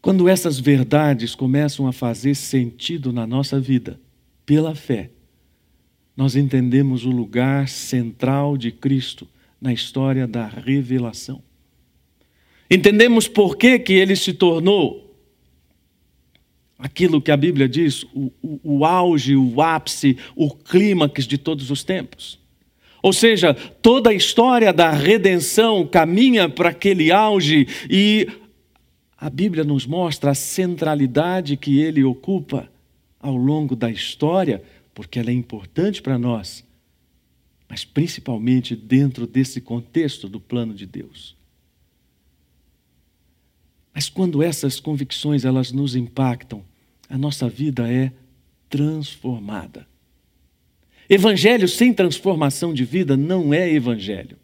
Quando 0.01 0.29
essas 0.29 0.59
verdades 0.59 1.35
começam 1.35 1.85
a 1.87 1.91
fazer 1.91 2.35
sentido 2.35 3.11
na 3.11 3.27
nossa 3.27 3.59
vida, 3.59 3.99
pela 4.45 4.73
fé, 4.73 5.09
nós 6.15 6.35
entendemos 6.35 7.05
o 7.05 7.11
lugar 7.11 7.67
central 7.67 8.57
de 8.57 8.71
Cristo 8.71 9.27
na 9.59 9.73
história 9.73 10.25
da 10.25 10.47
revelação. 10.47 11.48
Entendemos 12.69 13.27
por 13.27 13.57
que, 13.57 13.79
que 13.79 13.93
ele 13.93 14.15
se 14.15 14.33
tornou 14.33 15.09
aquilo 16.79 17.21
que 17.21 17.31
a 17.31 17.37
Bíblia 17.37 17.67
diz, 17.67 18.03
o, 18.13 18.31
o, 18.41 18.59
o 18.63 18.85
auge, 18.85 19.35
o 19.35 19.61
ápice, 19.61 20.17
o 20.33 20.49
clímax 20.49 21.27
de 21.27 21.37
todos 21.37 21.69
os 21.69 21.83
tempos. 21.83 22.39
Ou 23.03 23.11
seja, 23.11 23.53
toda 23.53 24.09
a 24.09 24.13
história 24.13 24.71
da 24.71 24.89
redenção 24.91 25.85
caminha 25.85 26.47
para 26.47 26.69
aquele 26.69 27.11
auge 27.11 27.67
e 27.89 28.27
a 29.17 29.29
Bíblia 29.29 29.63
nos 29.65 29.85
mostra 29.85 30.31
a 30.31 30.35
centralidade 30.35 31.57
que 31.57 31.79
ele 31.79 32.03
ocupa 32.03 32.69
ao 33.19 33.35
longo 33.35 33.75
da 33.75 33.91
história, 33.91 34.63
porque 34.93 35.19
ela 35.19 35.29
é 35.29 35.33
importante 35.33 36.01
para 36.01 36.17
nós, 36.17 36.65
mas 37.67 37.83
principalmente 37.83 38.75
dentro 38.75 39.27
desse 39.27 39.59
contexto 39.59 40.29
do 40.29 40.39
plano 40.39 40.73
de 40.73 40.85
Deus. 40.85 41.38
Mas 43.93 44.09
quando 44.09 44.43
essas 44.43 44.79
convicções 44.79 45.45
elas 45.45 45.71
nos 45.71 45.95
impactam, 45.95 46.63
a 47.09 47.17
nossa 47.17 47.49
vida 47.49 47.91
é 47.91 48.11
transformada. 48.69 49.87
Evangelho 51.09 51.67
sem 51.67 51.91
transformação 51.91 52.73
de 52.73 52.85
vida 52.85 53.17
não 53.17 53.53
é 53.53 53.71
evangelho. 53.71 54.37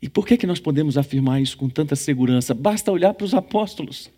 E 0.00 0.08
por 0.08 0.26
que, 0.26 0.36
que 0.36 0.46
nós 0.46 0.60
podemos 0.60 0.96
afirmar 0.96 1.40
isso 1.40 1.56
com 1.56 1.68
tanta 1.68 1.94
segurança? 1.94 2.54
Basta 2.54 2.90
olhar 2.90 3.12
para 3.14 3.24
os 3.24 3.34
apóstolos. 3.34 4.10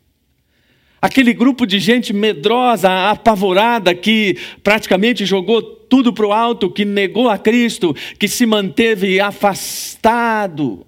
Aquele 1.02 1.32
grupo 1.32 1.66
de 1.66 1.78
gente 1.78 2.12
medrosa, 2.12 3.10
apavorada, 3.10 3.94
que 3.94 4.36
praticamente 4.62 5.26
jogou 5.26 5.62
tudo 5.62 6.12
para 6.12 6.26
o 6.26 6.32
alto, 6.32 6.70
que 6.70 6.84
negou 6.84 7.28
a 7.28 7.36
Cristo, 7.36 7.94
que 8.18 8.26
se 8.26 8.46
manteve 8.46 9.20
afastado 9.20 10.86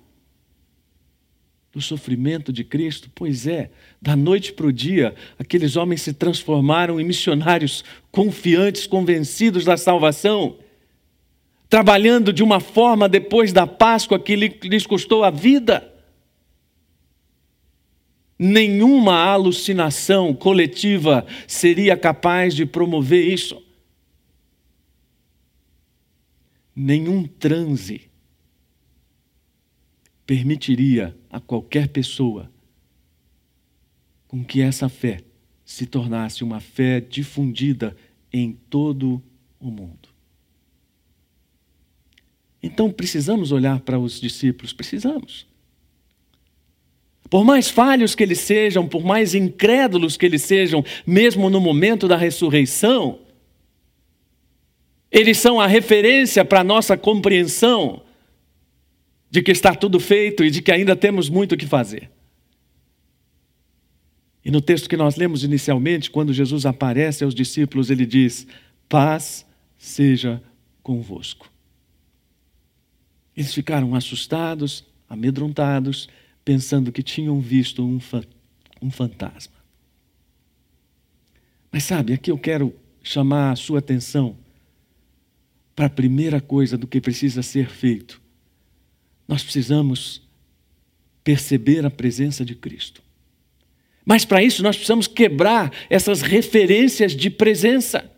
do 1.79 1.83
sofrimento 1.83 2.53
de 2.53 2.65
Cristo. 2.65 3.09
Pois 3.15 3.47
é, 3.47 3.71
da 4.03 4.17
noite 4.17 4.53
para 4.53 4.67
o 4.67 4.73
dia, 4.73 5.15
aqueles 5.39 5.77
homens 5.77 6.03
se 6.03 6.13
transformaram 6.13 7.01
em 7.01 7.05
missionários 7.05 7.85
confiantes, 8.11 8.87
convencidos 8.87 9.65
da 9.65 9.77
salvação, 9.77 10.59
trabalhando 11.69 12.33
de 12.33 12.43
uma 12.43 12.59
forma 12.59 13.09
depois 13.09 13.53
da 13.53 13.67
Páscoa 13.67 14.19
que 14.19 14.35
lhes 14.35 14.87
custou 14.87 15.23
a 15.23 15.31
vida. 15.31 15.95
Nenhuma 18.37 19.25
alucinação 19.25 20.35
coletiva 20.35 21.27
seria 21.47 21.97
capaz 21.97 22.55
de 22.55 22.67
promover 22.67 23.25
isso. 23.25 23.63
Nenhum 26.75 27.25
transe 27.25 28.08
permitiria 30.29 31.17
a 31.31 31.41
qualquer 31.41 31.89
pessoa 31.89 32.53
com 34.27 34.45
que 34.45 34.61
essa 34.61 34.87
fé 34.87 35.23
se 35.65 35.87
tornasse 35.87 36.45
uma 36.45 36.61
fé 36.61 37.01
difundida 37.01 37.97
em 38.31 38.53
todo 38.53 39.23
o 39.59 39.71
mundo. 39.71 40.11
Então 42.63 42.93
precisamos 42.93 43.53
olhar 43.53 43.81
para 43.81 43.99
os 43.99 44.21
discípulos, 44.21 44.75
precisamos. 44.75 45.47
Por 47.31 47.43
mais 47.43 47.71
falhos 47.71 48.15
que 48.15 48.23
eles 48.23 48.41
sejam, 48.41 48.87
por 48.87 49.03
mais 49.03 49.35
incrédulos 49.35 50.19
que 50.19 50.27
eles 50.27 50.43
sejam, 50.43 50.85
mesmo 51.07 51.49
no 51.49 51.59
momento 51.59 52.07
da 52.07 52.19
ressurreição, 52.19 53.21
eles 55.11 55.39
são 55.39 55.59
a 55.59 55.67
referência 55.67 56.45
para 56.45 56.61
a 56.61 56.65
nossa 56.65 56.99
compreensão 56.99 58.03
de 59.31 59.43
que 59.43 59.51
está 59.51 59.75
tudo 59.75 60.01
feito 60.01 60.45
e 60.45 60.51
de 60.51 60.63
que 60.63 60.73
ainda 60.73 60.97
temos 60.97 61.29
muito 61.29 61.55
o 61.55 61.59
que 61.59 61.67
fazer. 61.67 62.11
E 64.45 64.51
no 64.51 64.61
texto 64.61 64.89
que 64.89 64.97
nós 64.97 65.17
lemos 65.17 65.45
inicialmente, 65.45 66.11
quando 66.11 66.33
Jesus 66.33 66.65
aparece 66.65 67.23
aos 67.23 67.35
discípulos, 67.35 67.91
ele 67.91 68.07
diz: 68.07 68.47
Paz 68.89 69.45
seja 69.77 70.43
convosco. 70.83 71.53
Eles 73.37 73.53
ficaram 73.53 73.95
assustados, 73.95 74.85
amedrontados, 75.09 76.09
pensando 76.45 76.91
que 76.91 77.03
tinham 77.03 77.41
visto 77.41 77.85
um, 77.85 78.01
fa 78.01 78.23
um 78.81 78.91
fantasma. 78.91 79.55
Mas 81.71 81.85
sabe, 81.85 82.15
aqui 82.15 82.31
eu 82.31 82.39
quero 82.39 82.75
chamar 83.03 83.53
a 83.53 83.57
sua 83.57 83.81
atenção 83.81 84.37
para 85.77 85.87
a 85.87 85.91
primeira 85.91 86.41
coisa 86.41 86.79
do 86.79 86.87
que 86.87 87.01
precisa 87.01 87.43
ser 87.43 87.69
feito. 87.69 88.21
Nós 89.29 89.43
precisamos 89.43 90.27
perceber 91.23 91.85
a 91.85 91.91
presença 91.91 92.43
de 92.43 92.55
Cristo. 92.55 93.03
Mas 94.05 94.25
para 94.25 94.43
isso 94.43 94.63
nós 94.63 94.75
precisamos 94.75 95.07
quebrar 95.07 95.71
essas 95.91 96.23
referências 96.23 97.15
de 97.15 97.29
presença. 97.29 98.11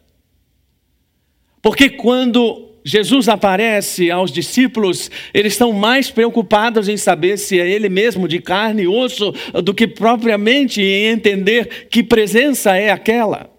Porque 1.61 1.91
quando 1.91 2.71
Jesus 2.85 3.29
aparece 3.29 4.11
aos 4.11 4.31
discípulos, 4.31 5.11
eles 5.35 5.55
estão 5.55 5.73
mais 5.73 6.11
preocupados 6.11 6.89
em 6.89 6.97
saber 6.97 7.37
se 7.37 7.59
é 7.59 7.69
Ele 7.69 7.89
mesmo 7.89 8.29
de 8.29 8.41
carne 8.41 8.83
e 8.83 8.89
osso 8.89 9.33
do 9.65 9.75
que 9.75 9.89
propriamente 9.89 10.81
em 10.81 11.07
entender 11.07 11.89
que 11.89 12.05
presença 12.05 12.77
é 12.77 12.91
aquela. 12.91 13.51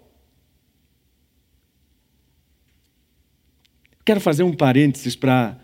Quero 4.04 4.20
fazer 4.20 4.42
um 4.42 4.52
parênteses 4.52 5.14
para 5.14 5.61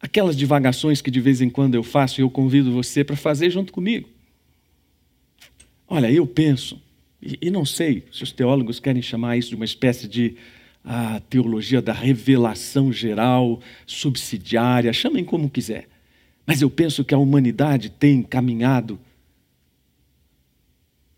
aquelas 0.00 0.36
divagações 0.36 1.00
que 1.00 1.10
de 1.10 1.20
vez 1.20 1.40
em 1.40 1.50
quando 1.50 1.74
eu 1.74 1.82
faço 1.82 2.20
e 2.20 2.22
eu 2.22 2.30
convido 2.30 2.72
você 2.72 3.02
para 3.02 3.16
fazer 3.16 3.50
junto 3.50 3.72
comigo. 3.72 4.08
Olha, 5.88 6.10
eu 6.10 6.26
penso, 6.26 6.80
e, 7.20 7.50
não 7.50 7.64
sei 7.64 8.04
se 8.12 8.22
os 8.22 8.30
teólogos 8.30 8.78
querem 8.78 9.02
chamar 9.02 9.36
isso 9.36 9.50
de 9.50 9.56
uma 9.56 9.64
espécie 9.64 10.06
de 10.06 10.36
teologia 11.28 11.82
da 11.82 11.92
revelação 11.92 12.92
geral, 12.92 13.60
subsidiária, 13.86 14.92
chamem 14.92 15.24
como 15.24 15.50
quiser. 15.50 15.88
Mas 16.46 16.62
eu 16.62 16.70
penso 16.70 17.04
que 17.04 17.12
a 17.14 17.18
humanidade 17.18 17.90
tem 17.90 18.22
caminhado 18.22 18.98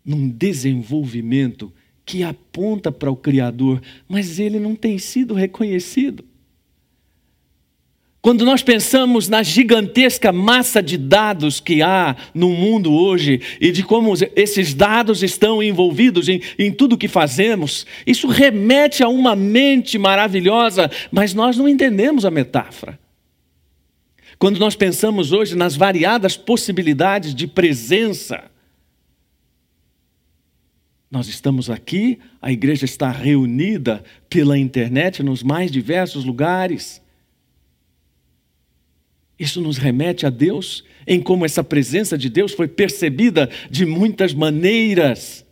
num 0.03 0.27
desenvolvimento 0.27 1.71
que 2.03 2.23
aponta 2.23 2.91
para 2.91 3.11
o 3.11 3.15
Criador, 3.15 3.81
mas 4.09 4.39
ele 4.39 4.59
não 4.59 4.75
tem 4.75 4.97
sido 4.97 5.33
reconhecido. 5.33 6.25
Quando 8.21 8.45
nós 8.45 8.61
pensamos 8.61 9.27
na 9.27 9.41
gigantesca 9.41 10.31
massa 10.31 10.81
de 10.81 10.95
dados 10.95 11.59
que 11.59 11.81
há 11.81 12.15
no 12.35 12.49
mundo 12.49 12.93
hoje 12.93 13.41
e 13.59 13.71
de 13.71 13.81
como 13.81 14.13
esses 14.35 14.75
dados 14.75 15.23
estão 15.23 15.61
envolvidos 15.61 16.29
em, 16.29 16.39
em 16.59 16.71
tudo 16.71 16.97
que 16.97 17.07
fazemos, 17.07 17.83
isso 18.05 18.27
remete 18.27 19.01
a 19.01 19.09
uma 19.09 19.35
mente 19.35 19.97
maravilhosa, 19.97 20.91
mas 21.11 21.33
nós 21.33 21.57
não 21.57 21.67
entendemos 21.67 22.23
a 22.23 22.29
metáfora. 22.29 22.99
Quando 24.37 24.59
nós 24.59 24.75
pensamos 24.75 25.31
hoje 25.31 25.55
nas 25.55 25.75
variadas 25.75 26.37
possibilidades 26.37 27.33
de 27.33 27.47
presença, 27.47 28.43
nós 31.09 31.27
estamos 31.27 31.71
aqui, 31.71 32.19
a 32.39 32.51
igreja 32.51 32.85
está 32.85 33.09
reunida 33.09 34.03
pela 34.29 34.59
internet 34.59 35.23
nos 35.23 35.41
mais 35.41 35.71
diversos 35.71 36.23
lugares. 36.23 37.01
Isso 39.41 39.59
nos 39.59 39.77
remete 39.77 40.27
a 40.27 40.29
Deus, 40.29 40.83
em 41.07 41.19
como 41.19 41.43
essa 41.43 41.63
presença 41.63 42.15
de 42.15 42.29
Deus 42.29 42.51
foi 42.51 42.67
percebida 42.67 43.49
de 43.71 43.87
muitas 43.87 44.35
maneiras. 44.35 45.43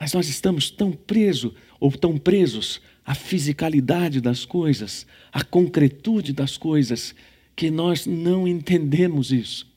Mas 0.00 0.14
nós 0.14 0.26
estamos 0.26 0.70
tão 0.70 0.90
presos, 0.90 1.52
ou 1.78 1.92
tão 1.92 2.16
presos 2.16 2.80
à 3.04 3.14
fisicalidade 3.14 4.22
das 4.22 4.46
coisas, 4.46 5.06
à 5.30 5.44
concretude 5.44 6.32
das 6.32 6.56
coisas, 6.56 7.14
que 7.54 7.70
nós 7.70 8.06
não 8.06 8.48
entendemos 8.48 9.30
isso. 9.30 9.70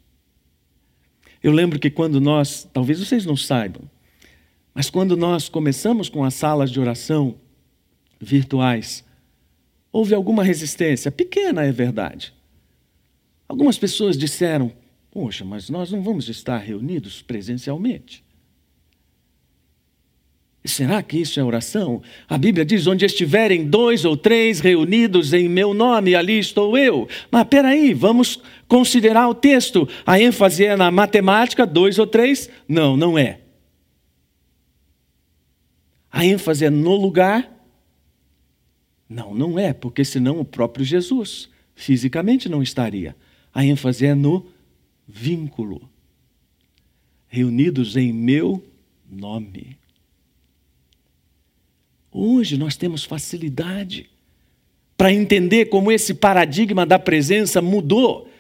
Eu 1.44 1.52
lembro 1.52 1.80
que 1.80 1.90
quando 1.90 2.22
nós, 2.22 2.66
talvez 2.72 2.98
vocês 2.98 3.26
não 3.26 3.36
saibam, 3.36 3.92
mas 4.74 4.90
quando 4.90 5.18
nós 5.18 5.50
começamos 5.50 6.08
com 6.08 6.24
as 6.24 6.34
salas 6.34 6.72
de 6.72 6.80
oração 6.80 7.36
virtuais, 8.22 9.04
houve 9.92 10.14
alguma 10.14 10.44
resistência, 10.44 11.12
pequena 11.12 11.64
é 11.64 11.72
verdade. 11.72 12.34
Algumas 13.48 13.78
pessoas 13.78 14.18
disseram: 14.18 14.72
Poxa, 15.12 15.44
mas 15.44 15.70
nós 15.70 15.92
não 15.92 16.02
vamos 16.02 16.30
estar 16.30 16.58
reunidos 16.58 17.22
presencialmente. 17.22 18.24
Será 20.64 21.02
que 21.02 21.18
isso 21.18 21.40
é 21.40 21.44
oração? 21.44 22.04
A 22.30 22.38
Bíblia 22.38 22.64
diz: 22.64 22.86
onde 22.86 23.04
estiverem 23.04 23.66
dois 23.66 24.06
ou 24.06 24.16
três 24.16 24.60
reunidos 24.60 25.34
em 25.34 25.50
meu 25.50 25.74
nome, 25.74 26.14
ali 26.14 26.38
estou 26.38 26.78
eu. 26.78 27.08
Mas 27.32 27.46
peraí, 27.46 27.94
vamos 27.94 28.40
considerar 28.68 29.28
o 29.28 29.34
texto. 29.34 29.88
A 30.06 30.20
ênfase 30.20 30.66
é 30.66 30.78
na 30.78 30.92
matemática, 30.92 31.66
dois 31.66 31.98
ou 31.98 32.06
três? 32.06 32.48
Não, 32.68 32.96
não 32.96 33.18
é. 33.18 33.40
A 36.12 36.26
ênfase 36.26 36.66
é 36.66 36.70
no 36.70 36.96
lugar 36.96 37.61
não, 39.12 39.34
não 39.34 39.60
é, 39.60 39.74
porque 39.74 40.06
senão 40.06 40.40
o 40.40 40.46
próprio 40.46 40.86
Jesus 40.86 41.50
fisicamente 41.76 42.48
não 42.48 42.64
estaria. 42.64 43.14
A 43.54 43.66
ênfase 43.66 44.06
é 44.06 44.16
no 44.16 44.48
vínculo. 45.06 45.90
Reunidos 47.28 47.98
em 47.98 48.14
meu 48.14 48.64
nome. 49.12 49.78
Hoje 52.10 52.58
nós 52.58 52.78
temos 52.78 53.04
facilidade 53.04 54.10
para 54.96 55.12
entender 55.12 55.66
como 55.66 55.92
esse 55.92 56.14
paradigma 56.14 56.86
da 56.86 56.98
presença 56.98 57.62
mudou 57.62 58.31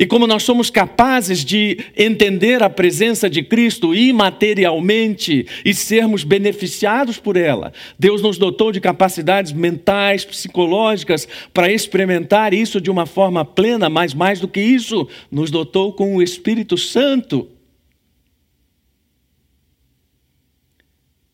e 0.00 0.06
como 0.06 0.26
nós 0.26 0.44
somos 0.44 0.70
capazes 0.70 1.44
de 1.44 1.76
entender 1.94 2.62
a 2.62 2.70
presença 2.70 3.28
de 3.28 3.42
Cristo 3.42 3.94
imaterialmente 3.94 5.46
e 5.62 5.74
sermos 5.74 6.24
beneficiados 6.24 7.18
por 7.18 7.36
ela, 7.36 7.70
Deus 7.98 8.22
nos 8.22 8.38
dotou 8.38 8.72
de 8.72 8.80
capacidades 8.80 9.52
mentais, 9.52 10.24
psicológicas, 10.24 11.28
para 11.52 11.70
experimentar 11.70 12.54
isso 12.54 12.80
de 12.80 12.90
uma 12.90 13.04
forma 13.04 13.44
plena, 13.44 13.90
mas 13.90 14.14
mais 14.14 14.40
do 14.40 14.48
que 14.48 14.58
isso, 14.58 15.06
nos 15.30 15.50
dotou 15.50 15.92
com 15.92 16.16
o 16.16 16.22
Espírito 16.22 16.78
Santo. 16.78 17.46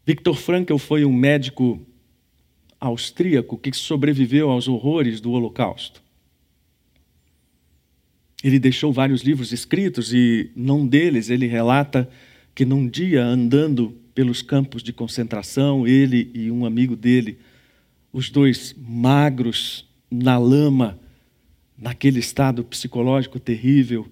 Victor 0.05 0.37
Frankl 0.37 0.76
foi 0.76 1.05
um 1.05 1.12
médico 1.12 1.81
austríaco 2.81 3.57
que 3.57 3.72
sobreviveu 3.72 4.50
aos 4.50 4.66
horrores 4.66 5.20
do 5.20 5.31
Holocausto. 5.31 6.06
Ele 8.47 8.61
deixou 8.61 8.93
vários 8.93 9.23
livros 9.23 9.51
escritos 9.51 10.15
e 10.15 10.53
num 10.55 10.87
deles 10.87 11.31
ele 11.31 11.49
relata 11.49 12.09
que 12.55 12.65
num 12.65 12.89
dia 12.89 13.25
andando 13.25 13.97
pelos 14.15 14.41
campos 14.41 14.85
de 14.85 14.93
concentração, 14.93 15.85
ele 15.85 16.31
e 16.33 16.49
um 16.49 16.65
amigo 16.65 16.95
dele, 16.95 17.41
os 18.13 18.31
dois 18.31 18.73
magros 18.79 19.85
na 20.09 20.39
lama, 20.39 20.97
naquele 21.77 22.21
estado 22.21 22.63
psicológico 22.63 23.41
terrível, 23.41 24.07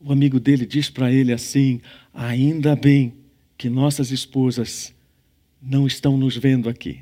o 0.00 0.10
amigo 0.10 0.40
dele 0.40 0.64
diz 0.64 0.88
para 0.88 1.12
ele 1.12 1.30
assim: 1.30 1.82
Ainda 2.14 2.74
bem 2.74 3.12
que 3.58 3.68
nossas 3.68 4.10
esposas 4.10 4.94
não 5.60 5.86
estão 5.86 6.16
nos 6.16 6.34
vendo 6.34 6.66
aqui. 6.66 7.00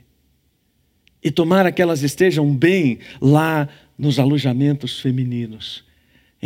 E 1.23 1.31
tomara 1.31 1.71
que 1.71 1.81
elas 1.81 2.03
estejam 2.03 2.53
bem 2.53 2.99
lá 3.21 3.69
nos 3.97 4.19
alojamentos 4.19 4.99
femininos. 4.99 5.85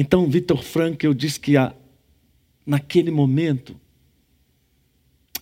Então, 0.00 0.28
Vitor 0.28 0.62
Frankl 0.62 1.12
diz 1.12 1.38
que 1.38 1.56
a, 1.56 1.74
naquele 2.64 3.11
momento, 3.11 3.74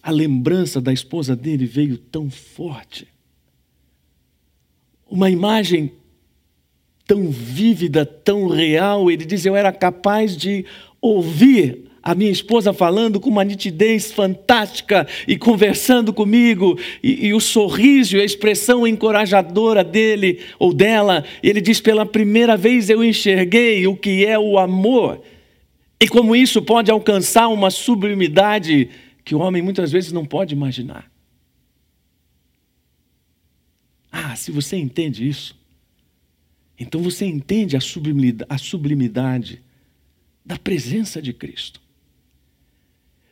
a 0.03 0.11
lembrança 0.11 0.81
da 0.81 0.95
esposa 0.95 1.37
dele 1.37 1.67
veio 1.67 1.99
tão 1.99 2.31
forte. 2.31 3.07
Uma 5.07 5.29
imagem 5.29 5.93
tão 7.07 7.31
vívida, 7.31 8.07
tão 8.07 8.49
real. 8.49 9.11
Ele 9.11 9.27
diz: 9.27 9.45
Eu 9.45 9.55
era 9.55 9.71
capaz 9.71 10.35
de 10.35 10.65
ouvir 11.03 11.91
a 12.07 12.15
minha 12.15 12.31
esposa 12.31 12.73
falando 12.73 13.19
com 13.19 13.29
uma 13.29 13.43
nitidez 13.43 14.13
fantástica 14.13 15.09
e 15.27 15.37
conversando 15.37 16.13
comigo, 16.13 16.79
e, 17.03 17.27
e, 17.27 17.35
o 17.35 17.41
sorriso 17.41 18.17
a 18.17 18.25
expressão 18.25 18.87
encorajadora 18.87 19.83
dele 19.83 20.39
ou 20.57 20.73
dela, 20.73 21.25
ele 21.43 21.61
diz: 21.61 21.81
pela 21.81 22.07
primeira 22.07 22.57
vez 22.57 22.89
eu 22.89 23.03
enxerguei 23.03 23.89
o 23.89 23.97
que 23.97 24.25
é 24.25 24.39
o 24.39 24.57
amor, 24.57 25.21
e 25.99 26.07
como 26.07 26.37
isso 26.37 26.63
pode 26.63 26.93
alcançar 26.93 27.49
uma 27.49 27.73
sublimidade 27.73 28.89
que 29.25 29.35
o 29.35 29.41
homem 29.41 29.61
muitas 29.61 29.91
vezes 29.91 30.13
não 30.13 30.25
pode 30.25 30.55
imaginar. 30.55 31.11
Ah, 34.13 34.37
se 34.37 34.53
você 34.53 34.77
entende 34.77 35.29
isso, 35.29 35.59
então 36.79 37.03
você 37.03 37.27
entende 37.27 37.77
a 37.77 37.81
sublimidade, 37.81 38.47
a 38.49 38.59
sublimidade 38.59 39.61
da 40.45 40.57
presença 40.57 41.21
de 41.21 41.33
Cristo 41.33 41.85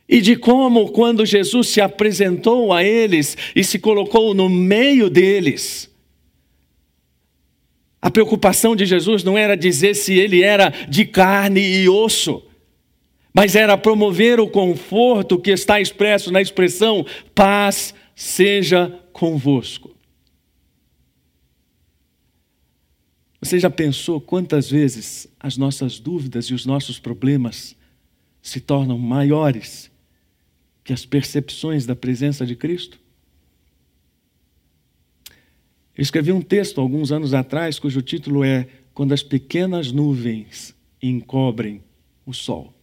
e 0.08 0.20
de 0.20 0.36
como, 0.36 0.90
quando 0.90 1.24
Jesus 1.24 1.68
se 1.68 1.80
apresentou 1.80 2.72
a 2.72 2.84
eles 2.84 3.36
e 3.56 3.64
se 3.64 3.78
colocou 3.78 4.34
no 4.34 4.48
meio 4.48 5.08
deles, 5.08 5.90
a 8.00 8.10
preocupação 8.10 8.76
de 8.76 8.84
Jesus 8.84 9.24
não 9.24 9.38
era 9.38 9.56
dizer 9.56 9.94
se 9.94 10.12
ele 10.12 10.42
era 10.42 10.68
de 10.88 11.06
carne 11.06 11.60
e 11.60 11.88
osso, 11.88 12.42
mas 13.32 13.56
era 13.56 13.78
promover 13.78 14.38
o 14.38 14.46
conforto 14.46 15.38
que 15.38 15.50
está 15.50 15.80
expresso 15.80 16.30
na 16.30 16.42
expressão 16.42 17.04
paz 17.34 17.94
seja 18.14 19.00
convosco. 19.10 19.96
Você 23.40 23.58
já 23.58 23.70
pensou 23.70 24.20
quantas 24.20 24.70
vezes 24.70 25.26
as 25.40 25.56
nossas 25.56 25.98
dúvidas 25.98 26.46
e 26.46 26.54
os 26.54 26.64
nossos 26.66 26.98
problemas 26.98 27.74
se 28.40 28.60
tornam 28.60 28.98
maiores 28.98 29.90
que 30.84 30.92
as 30.92 31.06
percepções 31.06 31.86
da 31.86 31.96
presença 31.96 32.46
de 32.46 32.54
Cristo? 32.54 33.00
Eu 35.96 36.02
escrevi 36.02 36.30
um 36.30 36.42
texto 36.42 36.80
alguns 36.80 37.10
anos 37.10 37.32
atrás 37.32 37.78
cujo 37.78 38.02
título 38.02 38.44
é 38.44 38.68
Quando 38.92 39.14
as 39.14 39.22
pequenas 39.22 39.90
nuvens 39.90 40.74
encobrem 41.00 41.82
o 42.26 42.32
sol. 42.32 42.74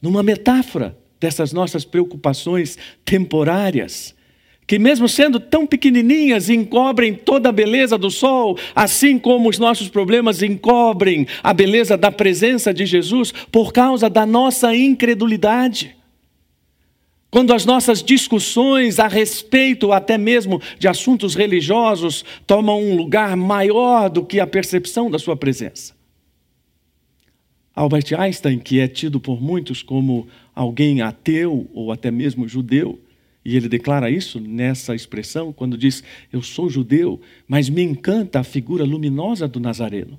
Numa 0.00 0.22
metáfora 0.22 0.96
dessas 1.18 1.52
nossas 1.52 1.84
preocupações 1.84 2.78
temporárias, 3.04 4.14
que, 4.66 4.78
mesmo 4.78 5.08
sendo 5.08 5.38
tão 5.38 5.66
pequenininhas, 5.66 6.50
encobrem 6.50 7.14
toda 7.14 7.48
a 7.48 7.52
beleza 7.52 7.96
do 7.96 8.10
sol, 8.10 8.58
assim 8.74 9.18
como 9.18 9.48
os 9.48 9.58
nossos 9.58 9.88
problemas 9.88 10.42
encobrem 10.42 11.26
a 11.42 11.54
beleza 11.54 11.96
da 11.96 12.10
presença 12.10 12.74
de 12.74 12.84
Jesus 12.84 13.32
por 13.52 13.72
causa 13.72 14.10
da 14.10 14.26
nossa 14.26 14.74
incredulidade. 14.74 15.94
Quando 17.30 17.52
as 17.52 17.64
nossas 17.64 18.02
discussões 18.02 18.98
a 18.98 19.06
respeito 19.06 19.92
até 19.92 20.16
mesmo 20.16 20.60
de 20.78 20.88
assuntos 20.88 21.34
religiosos 21.34 22.24
tomam 22.46 22.82
um 22.82 22.96
lugar 22.96 23.36
maior 23.36 24.08
do 24.08 24.24
que 24.24 24.40
a 24.40 24.46
percepção 24.46 25.10
da 25.10 25.18
sua 25.18 25.36
presença. 25.36 25.94
Albert 27.74 28.18
Einstein, 28.18 28.58
que 28.58 28.80
é 28.80 28.88
tido 28.88 29.20
por 29.20 29.40
muitos 29.40 29.82
como 29.82 30.26
alguém 30.54 31.02
ateu 31.02 31.68
ou 31.74 31.92
até 31.92 32.10
mesmo 32.10 32.48
judeu, 32.48 32.98
e 33.46 33.56
ele 33.56 33.68
declara 33.68 34.10
isso 34.10 34.40
nessa 34.40 34.92
expressão, 34.92 35.52
quando 35.52 35.78
diz: 35.78 36.02
Eu 36.32 36.42
sou 36.42 36.68
judeu, 36.68 37.20
mas 37.46 37.68
me 37.68 37.80
encanta 37.80 38.40
a 38.40 38.44
figura 38.44 38.82
luminosa 38.82 39.46
do 39.46 39.60
Nazareno. 39.60 40.18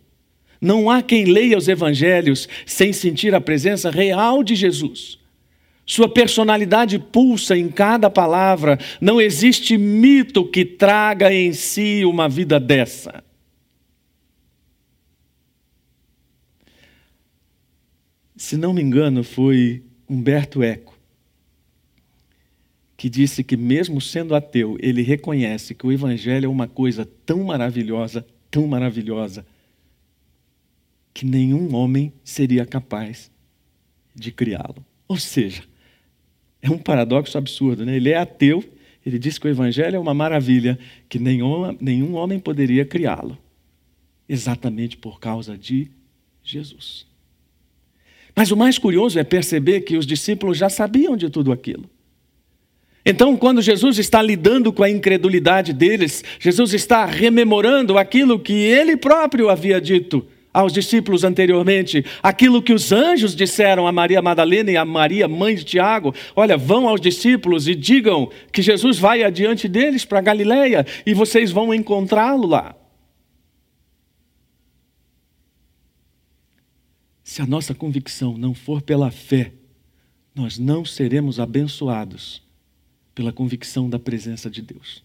Não 0.61 0.89
há 0.89 1.01
quem 1.01 1.25
leia 1.25 1.57
os 1.57 1.67
evangelhos 1.67 2.47
sem 2.65 2.93
sentir 2.93 3.35
a 3.35 3.41
presença 3.41 3.91
real 3.91 4.41
de 4.41 4.55
Jesus. 4.55 5.19
Sua 5.85 6.07
personalidade 6.07 6.97
pulsa 6.97 7.57
em 7.57 7.67
cada 7.67 8.09
palavra. 8.09 8.79
Não 9.01 9.19
existe 9.19 9.77
mito 9.77 10.45
que 10.45 10.63
traga 10.63 11.33
em 11.33 11.51
si 11.51 12.05
uma 12.05 12.29
vida 12.29 12.61
dessa. 12.61 13.21
Se 18.37 18.55
não 18.55 18.73
me 18.73 18.81
engano, 18.81 19.21
foi 19.21 19.83
Humberto 20.07 20.63
Eco 20.63 20.96
que 22.97 23.09
disse 23.09 23.43
que, 23.43 23.55
mesmo 23.55 24.01
sendo 24.01 24.33
ateu, 24.33 24.75
ele 24.81 25.03
reconhece 25.03 25.75
que 25.75 25.85
o 25.85 25.91
Evangelho 25.91 26.47
é 26.47 26.49
uma 26.49 26.67
coisa 26.67 27.07
tão 27.25 27.43
maravilhosa, 27.43 28.25
tão 28.49 28.65
maravilhosa, 28.65 29.45
que 31.13 31.23
nenhum 31.23 31.75
homem 31.75 32.11
seria 32.23 32.65
capaz 32.65 33.31
de 34.15 34.31
criá-lo. 34.31 34.83
Ou 35.07 35.17
seja, 35.17 35.63
é 36.59 36.71
um 36.71 36.77
paradoxo 36.79 37.37
absurdo, 37.37 37.85
né? 37.85 37.95
Ele 37.95 38.09
é 38.09 38.17
ateu, 38.17 38.63
ele 39.05 39.19
diz 39.19 39.37
que 39.37 39.47
o 39.47 39.49
Evangelho 39.49 39.95
é 39.95 39.99
uma 39.99 40.13
maravilha, 40.15 40.77
que 41.07 41.19
nenhum, 41.19 41.77
nenhum 41.79 42.15
homem 42.15 42.39
poderia 42.39 42.83
criá-lo, 42.83 43.37
exatamente 44.27 44.97
por 44.97 45.19
causa 45.19 45.55
de 45.55 45.91
Jesus. 46.43 47.05
Mas 48.35 48.49
o 48.51 48.57
mais 48.57 48.79
curioso 48.79 49.19
é 49.19 49.23
perceber 49.23 49.81
que 49.81 49.97
os 49.97 50.05
discípulos 50.05 50.57
já 50.57 50.69
sabiam 50.69 51.15
de 51.15 51.29
tudo 51.29 51.51
aquilo. 51.51 51.87
Então, 53.09 53.37
quando 53.37 53.61
Jesus 53.61 53.97
está 53.99 54.21
lidando 54.21 54.73
com 54.73 54.83
a 54.83 54.89
incredulidade 54.89 55.71
deles, 55.71 56.25
Jesus 56.41 56.73
está 56.73 57.05
rememorando 57.05 57.97
aquilo 57.97 58.37
que 58.37 58.51
ele 58.51 58.97
próprio 58.97 59.49
havia 59.49 59.79
dito 59.79 60.27
aos 60.53 60.73
discípulos 60.73 61.23
anteriormente, 61.23 62.03
aquilo 62.21 62.61
que 62.61 62.73
os 62.73 62.91
anjos 62.91 63.33
disseram 63.33 63.87
a 63.87 63.93
Maria 63.93 64.21
Madalena 64.21 64.71
e 64.71 64.75
a 64.75 64.83
Maria, 64.83 65.25
mãe 65.25 65.55
de 65.55 65.63
Tiago: 65.63 66.13
olha, 66.35 66.57
vão 66.57 66.85
aos 66.85 66.99
discípulos 66.99 67.65
e 67.65 67.75
digam 67.75 68.29
que 68.51 68.61
Jesus 68.61 68.99
vai 68.99 69.23
adiante 69.23 69.69
deles 69.69 70.03
para 70.03 70.19
Galiléia 70.19 70.85
e 71.05 71.13
vocês 71.13 71.49
vão 71.49 71.73
encontrá-lo 71.73 72.45
lá. 72.45 72.75
Se 77.23 77.41
a 77.41 77.45
nossa 77.45 77.73
convicção 77.73 78.37
não 78.37 78.53
for 78.53 78.81
pela 78.81 79.09
fé, 79.09 79.53
nós 80.35 80.59
não 80.59 80.83
seremos 80.83 81.39
abençoados 81.39 82.45
pela 83.17 83.33
convicção 83.33 83.89
da 83.89 83.97
presença 83.97 84.47
de 84.47 84.61
Deus. 84.61 85.03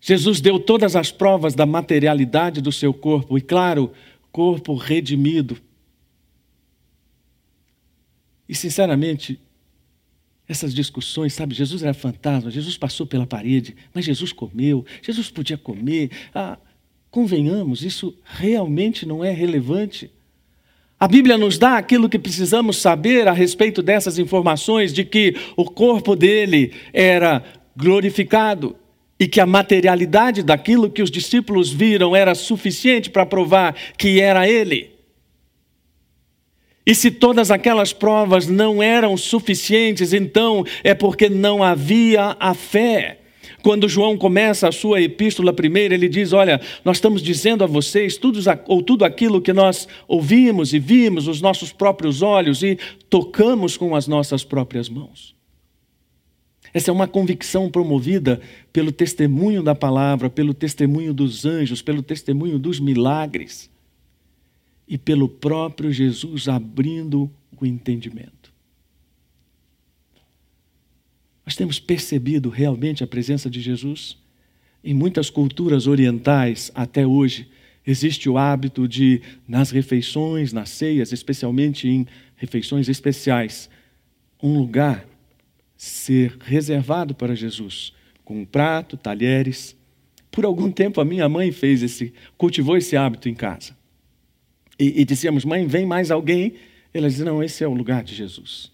Jesus 0.00 0.40
deu 0.40 0.58
todas 0.58 0.96
as 0.96 1.12
provas 1.12 1.54
da 1.54 1.66
materialidade 1.66 2.62
do 2.62 2.72
seu 2.72 2.94
corpo, 2.94 3.36
e 3.36 3.42
claro, 3.42 3.92
corpo 4.32 4.74
redimido. 4.74 5.58
E 8.48 8.54
sinceramente, 8.54 9.38
essas 10.48 10.72
discussões, 10.72 11.34
sabe, 11.34 11.54
Jesus 11.54 11.82
era 11.82 11.92
fantasma, 11.92 12.50
Jesus 12.50 12.78
passou 12.78 13.06
pela 13.06 13.26
parede, 13.26 13.76
mas 13.92 14.06
Jesus 14.06 14.32
comeu, 14.32 14.86
Jesus 15.02 15.30
podia 15.30 15.58
comer. 15.58 16.10
Ah, 16.34 16.56
convenhamos, 17.10 17.82
isso 17.82 18.16
realmente 18.24 19.04
não 19.04 19.22
é 19.22 19.30
relevante. 19.30 20.10
A 21.00 21.06
Bíblia 21.06 21.38
nos 21.38 21.58
dá 21.58 21.76
aquilo 21.76 22.08
que 22.08 22.18
precisamos 22.18 22.78
saber 22.78 23.28
a 23.28 23.32
respeito 23.32 23.82
dessas 23.82 24.18
informações, 24.18 24.92
de 24.92 25.04
que 25.04 25.36
o 25.56 25.64
corpo 25.64 26.16
dele 26.16 26.72
era 26.92 27.44
glorificado 27.76 28.74
e 29.18 29.28
que 29.28 29.40
a 29.40 29.46
materialidade 29.46 30.42
daquilo 30.42 30.90
que 30.90 31.02
os 31.02 31.10
discípulos 31.10 31.70
viram 31.70 32.16
era 32.16 32.34
suficiente 32.34 33.10
para 33.10 33.24
provar 33.24 33.76
que 33.96 34.20
era 34.20 34.48
ele. 34.48 34.90
E 36.84 36.94
se 36.94 37.10
todas 37.10 37.50
aquelas 37.50 37.92
provas 37.92 38.48
não 38.48 38.82
eram 38.82 39.16
suficientes, 39.16 40.12
então 40.12 40.64
é 40.82 40.94
porque 40.94 41.28
não 41.28 41.62
havia 41.62 42.36
a 42.40 42.54
fé. 42.54 43.18
Quando 43.68 43.86
João 43.86 44.16
começa 44.16 44.66
a 44.66 44.72
sua 44.72 44.98
epístola 44.98 45.52
primeira, 45.52 45.92
ele 45.92 46.08
diz: 46.08 46.32
Olha, 46.32 46.58
nós 46.82 46.96
estamos 46.96 47.20
dizendo 47.20 47.62
a 47.62 47.66
vocês 47.66 48.16
tudo, 48.16 48.40
ou 48.66 48.82
tudo 48.82 49.04
aquilo 49.04 49.42
que 49.42 49.52
nós 49.52 49.86
ouvimos 50.08 50.72
e 50.72 50.78
vimos 50.78 51.28
os 51.28 51.42
nossos 51.42 51.70
próprios 51.70 52.22
olhos 52.22 52.62
e 52.62 52.78
tocamos 53.10 53.76
com 53.76 53.94
as 53.94 54.08
nossas 54.08 54.42
próprias 54.42 54.88
mãos. 54.88 55.36
Essa 56.72 56.90
é 56.90 56.94
uma 56.94 57.06
convicção 57.06 57.68
promovida 57.68 58.40
pelo 58.72 58.90
testemunho 58.90 59.62
da 59.62 59.74
palavra, 59.74 60.30
pelo 60.30 60.54
testemunho 60.54 61.12
dos 61.12 61.44
anjos, 61.44 61.82
pelo 61.82 62.02
testemunho 62.02 62.58
dos 62.58 62.80
milagres 62.80 63.68
e 64.88 64.96
pelo 64.96 65.28
próprio 65.28 65.92
Jesus 65.92 66.48
abrindo 66.48 67.30
o 67.60 67.66
entendimento. 67.66 68.37
Nós 71.48 71.56
temos 71.56 71.80
percebido 71.80 72.50
realmente 72.50 73.02
a 73.02 73.06
presença 73.06 73.48
de 73.48 73.58
Jesus? 73.58 74.18
Em 74.84 74.92
muitas 74.92 75.30
culturas 75.30 75.86
orientais, 75.86 76.70
até 76.74 77.06
hoje, 77.06 77.48
existe 77.86 78.28
o 78.28 78.36
hábito 78.36 78.86
de, 78.86 79.22
nas 79.48 79.70
refeições, 79.70 80.52
nas 80.52 80.68
ceias, 80.68 81.10
especialmente 81.10 81.88
em 81.88 82.06
refeições 82.36 82.86
especiais, 82.86 83.70
um 84.42 84.58
lugar 84.58 85.08
ser 85.74 86.36
reservado 86.38 87.14
para 87.14 87.34
Jesus, 87.34 87.94
com 88.26 88.42
um 88.42 88.44
prato, 88.44 88.98
talheres. 88.98 89.74
Por 90.30 90.44
algum 90.44 90.70
tempo 90.70 91.00
a 91.00 91.04
minha 91.06 91.30
mãe 91.30 91.50
fez 91.50 91.82
esse, 91.82 92.12
cultivou 92.36 92.76
esse 92.76 92.94
hábito 92.94 93.26
em 93.26 93.34
casa 93.34 93.74
e, 94.78 95.00
e 95.00 95.04
dizíamos, 95.06 95.46
mãe, 95.46 95.66
vem 95.66 95.86
mais 95.86 96.10
alguém? 96.10 96.56
Ela 96.92 97.08
dizia, 97.08 97.24
não, 97.24 97.42
esse 97.42 97.64
é 97.64 97.66
o 97.66 97.72
lugar 97.72 98.04
de 98.04 98.14
Jesus. 98.14 98.70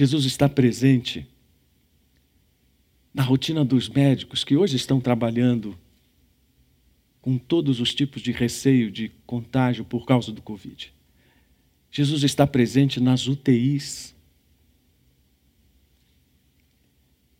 Jesus 0.00 0.24
está 0.24 0.48
presente 0.48 1.26
na 3.12 3.22
rotina 3.22 3.62
dos 3.62 3.86
médicos 3.86 4.42
que 4.42 4.56
hoje 4.56 4.74
estão 4.74 4.98
trabalhando 4.98 5.78
com 7.20 7.36
todos 7.36 7.80
os 7.80 7.94
tipos 7.94 8.22
de 8.22 8.32
receio 8.32 8.90
de 8.90 9.10
contágio 9.26 9.84
por 9.84 10.06
causa 10.06 10.32
do 10.32 10.40
Covid. 10.40 10.90
Jesus 11.90 12.22
está 12.22 12.46
presente 12.46 12.98
nas 12.98 13.26
UTIs. 13.26 14.16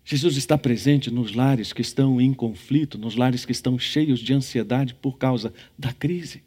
Jesus 0.05 0.37
está 0.37 0.59
presente 0.59 1.11
nos 1.11 1.33
lares 1.33 1.73
que 1.73 1.81
estão 1.81 2.21
em 2.21 2.35
conflito, 2.35 2.99
nos 2.99 3.17
lares 3.17 3.47
que 3.47 3.53
estão 3.53 3.79
cheios 3.79 4.21
de 4.21 4.35
ansiedade 4.35 4.93
por 4.93 5.17
causa 5.17 5.51
da 5.79 5.95
crise. 5.95 6.43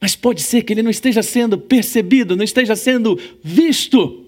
Mas 0.00 0.16
pode 0.16 0.40
ser 0.40 0.62
que 0.62 0.72
ele 0.72 0.82
não 0.82 0.90
esteja 0.90 1.22
sendo 1.22 1.58
percebido, 1.58 2.34
não 2.34 2.44
esteja 2.44 2.74
sendo 2.74 3.18
visto. 3.42 4.26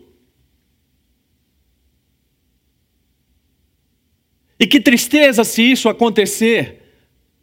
E 4.60 4.66
que 4.66 4.80
tristeza 4.80 5.42
se 5.42 5.62
isso 5.62 5.88
acontecer, 5.88 6.82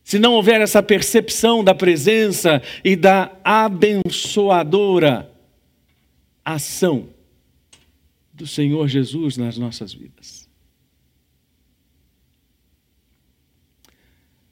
se 0.03 0.19
não 0.19 0.33
houver 0.33 0.61
essa 0.61 0.81
percepção 0.81 1.63
da 1.63 1.73
presença 1.73 2.61
e 2.83 2.95
da 2.95 3.35
abençoadora 3.43 5.29
ação 6.45 7.09
do 8.33 8.47
Senhor 8.47 8.87
Jesus 8.87 9.37
nas 9.37 9.57
nossas 9.57 9.93
vidas. 9.93 10.47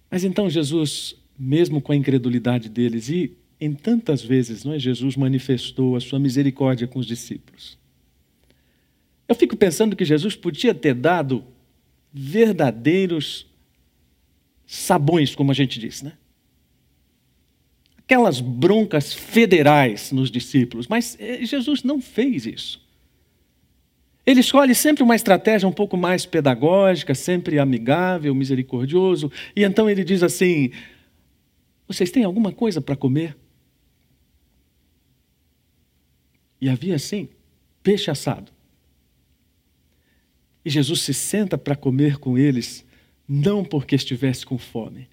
Mas 0.09 0.23
então 0.23 0.49
Jesus, 0.49 1.15
mesmo 1.37 1.81
com 1.81 1.91
a 1.91 1.95
incredulidade 1.95 2.69
deles, 2.69 3.09
e 3.09 3.37
em 3.59 3.73
tantas 3.73 4.21
vezes, 4.21 4.63
não 4.63 4.73
é, 4.73 4.79
Jesus 4.79 5.15
manifestou 5.15 5.95
a 5.95 5.99
sua 5.99 6.19
misericórdia 6.19 6.87
com 6.87 6.99
os 6.99 7.05
discípulos. 7.05 7.77
Eu 9.27 9.35
fico 9.35 9.57
pensando 9.57 9.95
que 9.95 10.05
Jesus 10.05 10.35
podia 10.35 10.73
ter 10.73 10.93
dado 10.93 11.43
verdadeiros 12.13 13.47
sabões, 14.65 15.35
como 15.35 15.51
a 15.51 15.53
gente 15.53 15.79
diz, 15.79 16.01
né? 16.01 16.13
Aquelas 17.97 18.39
broncas 18.39 19.11
federais 19.13 20.11
nos 20.11 20.31
discípulos, 20.31 20.87
mas 20.87 21.17
eh, 21.19 21.43
Jesus 21.43 21.83
não 21.83 21.99
fez 21.99 22.45
isso. 22.45 22.85
Ele 24.25 24.39
escolhe 24.41 24.75
sempre 24.75 25.03
uma 25.03 25.15
estratégia 25.15 25.67
um 25.67 25.73
pouco 25.73 25.97
mais 25.97 26.25
pedagógica, 26.25 27.15
sempre 27.15 27.59
amigável, 27.59 28.35
misericordioso, 28.35 29.31
e 29.55 29.63
então 29.63 29.89
ele 29.89 30.03
diz 30.03 30.21
assim: 30.21 30.71
Vocês 31.87 32.11
têm 32.11 32.23
alguma 32.23 32.51
coisa 32.51 32.79
para 32.79 32.95
comer? 32.95 33.35
E 36.59 36.69
havia 36.69 36.95
assim, 36.95 37.29
peixe 37.83 38.09
assado. 38.09 38.51
E 40.63 40.69
Jesus 40.69 41.01
se 41.01 41.13
senta 41.13 41.57
para 41.57 41.75
comer 41.75 42.17
com 42.17 42.37
eles, 42.37 42.85
não 43.27 43.63
porque 43.63 43.95
estivesse 43.95 44.45
com 44.45 44.57
fome, 44.57 45.07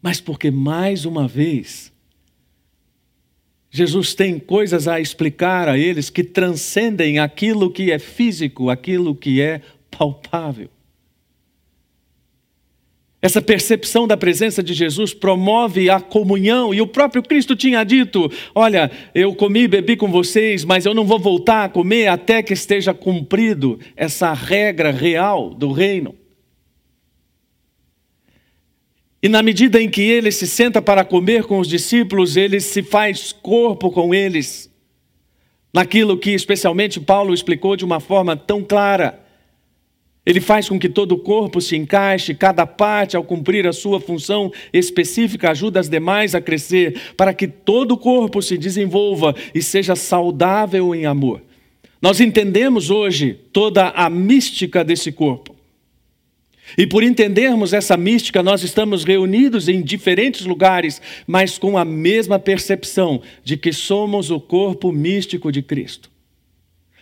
mas 0.00 0.20
porque 0.20 0.50
mais 0.50 1.04
uma 1.04 1.26
vez 1.26 1.92
Jesus 3.74 4.14
tem 4.14 4.38
coisas 4.38 4.86
a 4.86 5.00
explicar 5.00 5.68
a 5.68 5.76
eles 5.76 6.08
que 6.08 6.22
transcendem 6.22 7.18
aquilo 7.18 7.72
que 7.72 7.90
é 7.90 7.98
físico, 7.98 8.70
aquilo 8.70 9.16
que 9.16 9.40
é 9.40 9.62
palpável. 9.90 10.70
Essa 13.24 13.40
percepção 13.40 14.06
da 14.06 14.18
presença 14.18 14.62
de 14.62 14.74
Jesus 14.74 15.14
promove 15.14 15.88
a 15.88 15.98
comunhão, 15.98 16.74
e 16.74 16.82
o 16.82 16.86
próprio 16.86 17.22
Cristo 17.22 17.56
tinha 17.56 17.82
dito: 17.82 18.30
Olha, 18.54 18.90
eu 19.14 19.34
comi 19.34 19.60
e 19.60 19.68
bebi 19.68 19.96
com 19.96 20.10
vocês, 20.10 20.62
mas 20.62 20.84
eu 20.84 20.92
não 20.92 21.06
vou 21.06 21.18
voltar 21.18 21.64
a 21.64 21.68
comer 21.70 22.08
até 22.08 22.42
que 22.42 22.52
esteja 22.52 22.92
cumprido 22.92 23.80
essa 23.96 24.34
regra 24.34 24.90
real 24.90 25.54
do 25.54 25.72
reino. 25.72 26.14
E 29.22 29.26
na 29.30 29.42
medida 29.42 29.80
em 29.80 29.88
que 29.88 30.02
ele 30.02 30.30
se 30.30 30.46
senta 30.46 30.82
para 30.82 31.02
comer 31.02 31.44
com 31.44 31.58
os 31.58 31.66
discípulos, 31.66 32.36
ele 32.36 32.60
se 32.60 32.82
faz 32.82 33.32
corpo 33.32 33.90
com 33.90 34.14
eles. 34.14 34.70
Naquilo 35.72 36.18
que 36.18 36.32
especialmente 36.32 37.00
Paulo 37.00 37.32
explicou 37.32 37.74
de 37.74 37.86
uma 37.86 38.00
forma 38.00 38.36
tão 38.36 38.62
clara. 38.62 39.23
Ele 40.26 40.40
faz 40.40 40.68
com 40.68 40.78
que 40.78 40.88
todo 40.88 41.12
o 41.12 41.18
corpo 41.18 41.60
se 41.60 41.76
encaixe, 41.76 42.34
cada 42.34 42.66
parte, 42.66 43.16
ao 43.16 43.22
cumprir 43.22 43.66
a 43.66 43.72
sua 43.72 44.00
função 44.00 44.50
específica, 44.72 45.50
ajuda 45.50 45.80
as 45.80 45.88
demais 45.88 46.34
a 46.34 46.40
crescer, 46.40 46.98
para 47.16 47.34
que 47.34 47.46
todo 47.46 47.92
o 47.92 47.98
corpo 47.98 48.40
se 48.40 48.56
desenvolva 48.56 49.34
e 49.54 49.62
seja 49.62 49.94
saudável 49.94 50.94
em 50.94 51.04
amor. 51.04 51.42
Nós 52.00 52.20
entendemos 52.20 52.90
hoje 52.90 53.38
toda 53.52 53.88
a 53.90 54.08
mística 54.08 54.82
desse 54.82 55.12
corpo. 55.12 55.54
E 56.76 56.86
por 56.86 57.02
entendermos 57.02 57.74
essa 57.74 57.96
mística, 57.96 58.42
nós 58.42 58.62
estamos 58.62 59.04
reunidos 59.04 59.68
em 59.68 59.82
diferentes 59.82 60.46
lugares, 60.46 61.00
mas 61.26 61.58
com 61.58 61.76
a 61.76 61.84
mesma 61.84 62.38
percepção 62.38 63.20
de 63.42 63.58
que 63.58 63.72
somos 63.72 64.30
o 64.30 64.40
corpo 64.40 64.90
místico 64.90 65.52
de 65.52 65.62
Cristo. 65.62 66.13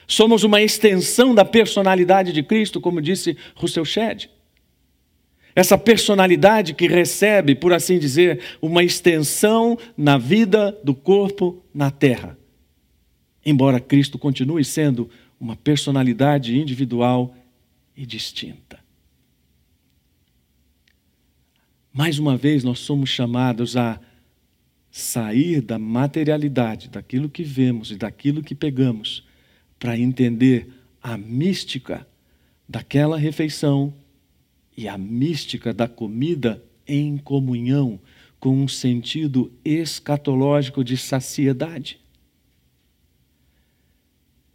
Somos 0.06 0.44
uma 0.44 0.60
extensão 0.60 1.34
da 1.34 1.44
personalidade 1.44 2.32
de 2.32 2.42
Cristo, 2.42 2.80
como 2.80 3.00
disse 3.00 3.36
Russell 3.54 3.84
Shedd. 3.84 4.28
Essa 5.54 5.76
personalidade 5.76 6.74
que 6.74 6.88
recebe, 6.88 7.54
por 7.54 7.72
assim 7.72 7.98
dizer, 7.98 8.40
uma 8.60 8.82
extensão 8.82 9.78
na 9.96 10.16
vida 10.16 10.78
do 10.82 10.94
corpo 10.94 11.62
na 11.74 11.90
terra. 11.90 12.38
Embora 13.44 13.80
Cristo 13.80 14.18
continue 14.18 14.64
sendo 14.64 15.10
uma 15.38 15.56
personalidade 15.56 16.56
individual 16.56 17.34
e 17.96 18.06
distinta. 18.06 18.80
Mais 21.92 22.18
uma 22.18 22.36
vez, 22.36 22.64
nós 22.64 22.78
somos 22.78 23.10
chamados 23.10 23.76
a 23.76 24.00
sair 24.90 25.60
da 25.60 25.78
materialidade, 25.78 26.88
daquilo 26.88 27.28
que 27.28 27.42
vemos 27.42 27.90
e 27.90 27.96
daquilo 27.96 28.42
que 28.42 28.54
pegamos, 28.54 29.26
para 29.82 29.98
entender 29.98 30.68
a 31.02 31.18
mística 31.18 32.06
daquela 32.68 33.18
refeição 33.18 33.92
e 34.76 34.86
a 34.86 34.96
mística 34.96 35.74
da 35.74 35.88
comida 35.88 36.62
em 36.86 37.16
comunhão, 37.18 37.98
com 38.38 38.56
um 38.56 38.68
sentido 38.68 39.50
escatológico 39.64 40.84
de 40.84 40.96
saciedade. 40.96 41.98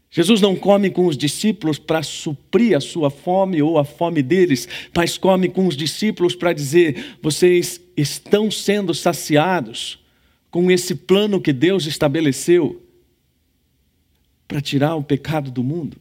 Jesus 0.10 0.40
não 0.40 0.56
come 0.56 0.90
com 0.90 1.06
os 1.08 1.18
discípulos 1.18 1.78
para 1.78 2.02
suprir 2.04 2.78
a 2.78 2.80
sua 2.80 3.10
fome 3.10 3.62
ou 3.62 3.78
a 3.78 3.84
fome 3.84 4.24
deles, 4.24 4.66
mas 4.96 5.18
come 5.18 5.50
com 5.50 5.68
os 5.68 5.76
discípulos 5.76 6.36
para 6.36 6.54
dizer: 6.54 7.18
vocês 7.22 7.82
estão 7.98 8.50
sendo 8.50 8.94
saciados 8.94 10.00
com 10.50 10.72
esse 10.72 10.96
plano 10.96 11.42
que 11.42 11.52
Deus 11.52 11.86
estabeleceu 11.86 12.87
para 14.48 14.62
tirar 14.62 14.96
o 14.96 15.04
pecado 15.04 15.52
do 15.52 15.64
mundo. 15.64 15.98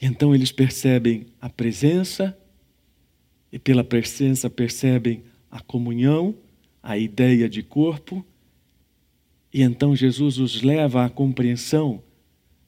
E 0.00 0.06
então 0.06 0.34
eles 0.34 0.52
percebem 0.52 1.26
a 1.40 1.48
presença 1.48 2.36
e 3.50 3.58
pela 3.58 3.82
presença 3.82 4.50
percebem 4.50 5.22
a 5.50 5.60
comunhão, 5.60 6.34
a 6.82 6.98
ideia 6.98 7.48
de 7.48 7.62
corpo, 7.62 8.24
e 9.52 9.62
então 9.62 9.96
Jesus 9.96 10.38
os 10.38 10.62
leva 10.62 11.04
à 11.04 11.08
compreensão 11.08 12.02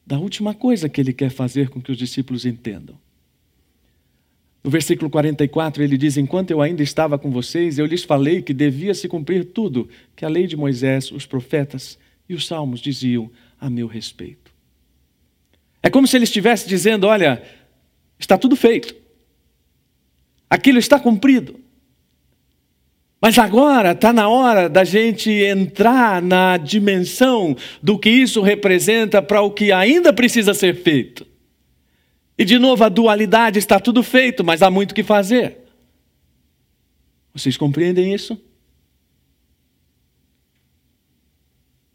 da 0.07 0.19
última 0.19 0.55
coisa 0.55 0.89
que 0.89 1.01
ele 1.01 1.13
quer 1.13 1.31
fazer 1.31 1.69
com 1.69 1.81
que 1.81 1.93
os 1.93 1.99
discípulos 1.99 2.45
entendam. 2.45 2.99
No 4.62 4.70
versículo 4.70 5.11
44, 5.11 5.83
ele 5.83 5.96
diz: 5.96 6.16
Enquanto 6.16 6.51
eu 6.51 6.61
ainda 6.61 6.83
estava 6.83 7.18
com 7.18 7.31
vocês, 7.31 7.79
eu 7.79 7.87
lhes 7.87 8.05
falei 8.05 8.42
que 8.42 8.53
devia 8.53 8.94
se 8.94 9.09
cumprir 9.09 9.46
tudo 9.46 9.88
que 10.14 10.25
a 10.25 10.29
lei 10.29 10.46
de 10.46 10.57
Moisés, 10.57 11.11
os 11.11 11.25
profetas 11.25 11.99
e 12.29 12.35
os 12.35 12.46
salmos 12.46 12.81
diziam 12.81 13.31
a 13.59 13.70
meu 13.70 13.87
respeito. 13.87 14.53
É 15.83 15.88
como 15.88 16.07
se 16.07 16.16
ele 16.16 16.25
estivesse 16.25 16.68
dizendo: 16.68 17.07
Olha, 17.07 17.42
está 18.18 18.37
tudo 18.37 18.55
feito, 18.55 18.94
aquilo 20.49 20.79
está 20.79 21.01
cumprido. 21.01 21.59
Mas 23.23 23.38
agora 23.38 23.92
está 23.92 24.14
na 24.14 24.29
hora 24.29 24.66
da 24.68 24.83
gente 24.83 25.31
entrar 25.31 26.23
na 26.23 26.57
dimensão 26.57 27.55
do 27.83 27.99
que 27.99 28.09
isso 28.09 28.40
representa 28.40 29.20
para 29.20 29.42
o 29.42 29.51
que 29.51 29.70
ainda 29.73 30.11
precisa 30.11 30.55
ser 30.55 30.83
feito. 30.83 31.30
E 32.40 32.44
de 32.46 32.59
novo, 32.59 32.83
a 32.83 32.88
dualidade 32.88 33.59
está 33.59 33.79
tudo 33.79 34.03
feito, 34.03 34.42
mas 34.42 34.62
há 34.62 34.70
muito 34.70 34.94
que 34.94 35.03
fazer. 35.03 35.59
Vocês 37.35 37.55
compreendem 37.55 38.14
isso? 38.14 38.40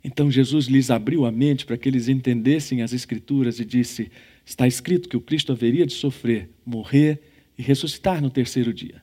Então 0.03 0.29
Jesus 0.29 0.67
lhes 0.67 0.91
abriu 0.91 1.25
a 1.25 1.31
mente 1.31 1.65
para 1.65 1.75
que 1.79 1.89
eles 1.89 2.07
entendessem 2.07 2.83
as 2.83 2.93
Escrituras 2.93 3.59
e 3.59 3.65
disse: 3.65 4.11
Está 4.45 4.67
escrito 4.67 5.09
que 5.09 5.17
o 5.17 5.21
Cristo 5.21 5.51
haveria 5.51 5.83
de 5.83 5.93
sofrer, 5.93 6.47
morrer 6.63 7.23
e 7.57 7.63
ressuscitar 7.63 8.21
no 8.21 8.29
terceiro 8.29 8.71
dia. 8.71 9.01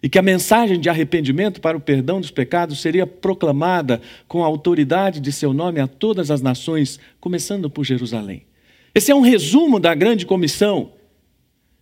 E 0.00 0.08
que 0.08 0.16
a 0.16 0.22
mensagem 0.22 0.78
de 0.78 0.88
arrependimento 0.88 1.60
para 1.60 1.76
o 1.76 1.80
perdão 1.80 2.20
dos 2.20 2.30
pecados 2.30 2.80
seria 2.80 3.04
proclamada 3.04 4.00
com 4.28 4.44
a 4.44 4.46
autoridade 4.46 5.18
de 5.18 5.32
seu 5.32 5.52
nome 5.52 5.80
a 5.80 5.88
todas 5.88 6.30
as 6.30 6.40
nações, 6.40 7.00
começando 7.18 7.68
por 7.68 7.84
Jerusalém. 7.84 8.47
Esse 8.98 9.12
é 9.12 9.14
um 9.14 9.20
resumo 9.20 9.78
da 9.78 9.94
grande 9.94 10.26
comissão, 10.26 10.90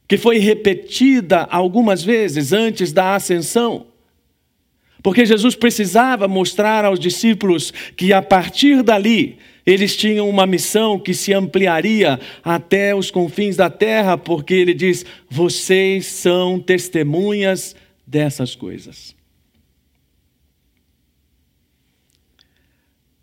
que 0.06 0.18
foi 0.18 0.36
repetida 0.36 1.44
algumas 1.44 2.04
vezes 2.04 2.52
antes 2.52 2.92
da 2.92 3.14
ascensão. 3.14 3.86
Porque 5.02 5.24
Jesus 5.24 5.54
precisava 5.54 6.28
mostrar 6.28 6.84
aos 6.84 7.00
discípulos 7.00 7.72
que 7.96 8.12
a 8.12 8.20
partir 8.20 8.82
dali 8.82 9.38
eles 9.64 9.96
tinham 9.96 10.28
uma 10.28 10.46
missão 10.46 10.98
que 10.98 11.14
se 11.14 11.32
ampliaria 11.32 12.20
até 12.44 12.94
os 12.94 13.10
confins 13.10 13.56
da 13.56 13.70
terra, 13.70 14.18
porque 14.18 14.52
ele 14.52 14.74
diz: 14.74 15.06
vocês 15.26 16.04
são 16.04 16.60
testemunhas 16.60 17.74
dessas 18.06 18.54
coisas. 18.54 19.16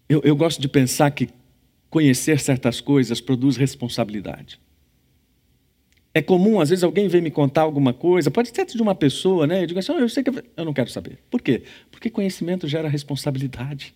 Eu, 0.10 0.20
eu 0.24 0.36
gosto 0.36 0.60
de 0.60 0.68
pensar 0.68 1.12
que 1.12 1.30
conhecer 1.94 2.40
certas 2.40 2.82
coisas 2.82 3.22
produz 3.22 3.56
responsabilidade. 3.56 4.60
É 6.12 6.24
comum, 6.24 6.60
às 6.60 6.72
vezes, 6.72 6.84
alguém 6.84 7.08
vem 7.08 7.22
me 7.22 7.30
contar 7.30 7.62
alguma 7.62 7.94
coisa, 7.94 8.32
pode 8.32 8.50
ser 8.50 8.66
de 8.66 8.82
uma 8.82 8.96
pessoa, 8.96 9.46
né? 9.46 9.62
Eu 9.62 9.68
digo 9.68 9.80
assim, 9.80 9.92
oh, 9.92 10.00
eu 10.00 10.10
sei 10.10 10.24
que 10.24 10.32
eu 10.32 10.66
não 10.66 10.74
quero 10.74 10.90
saber. 10.90 11.20
Por 11.30 11.40
quê? 11.40 11.62
Porque 11.92 12.10
conhecimento 12.10 12.68
gera 12.68 12.90
responsabilidade. 12.90 13.94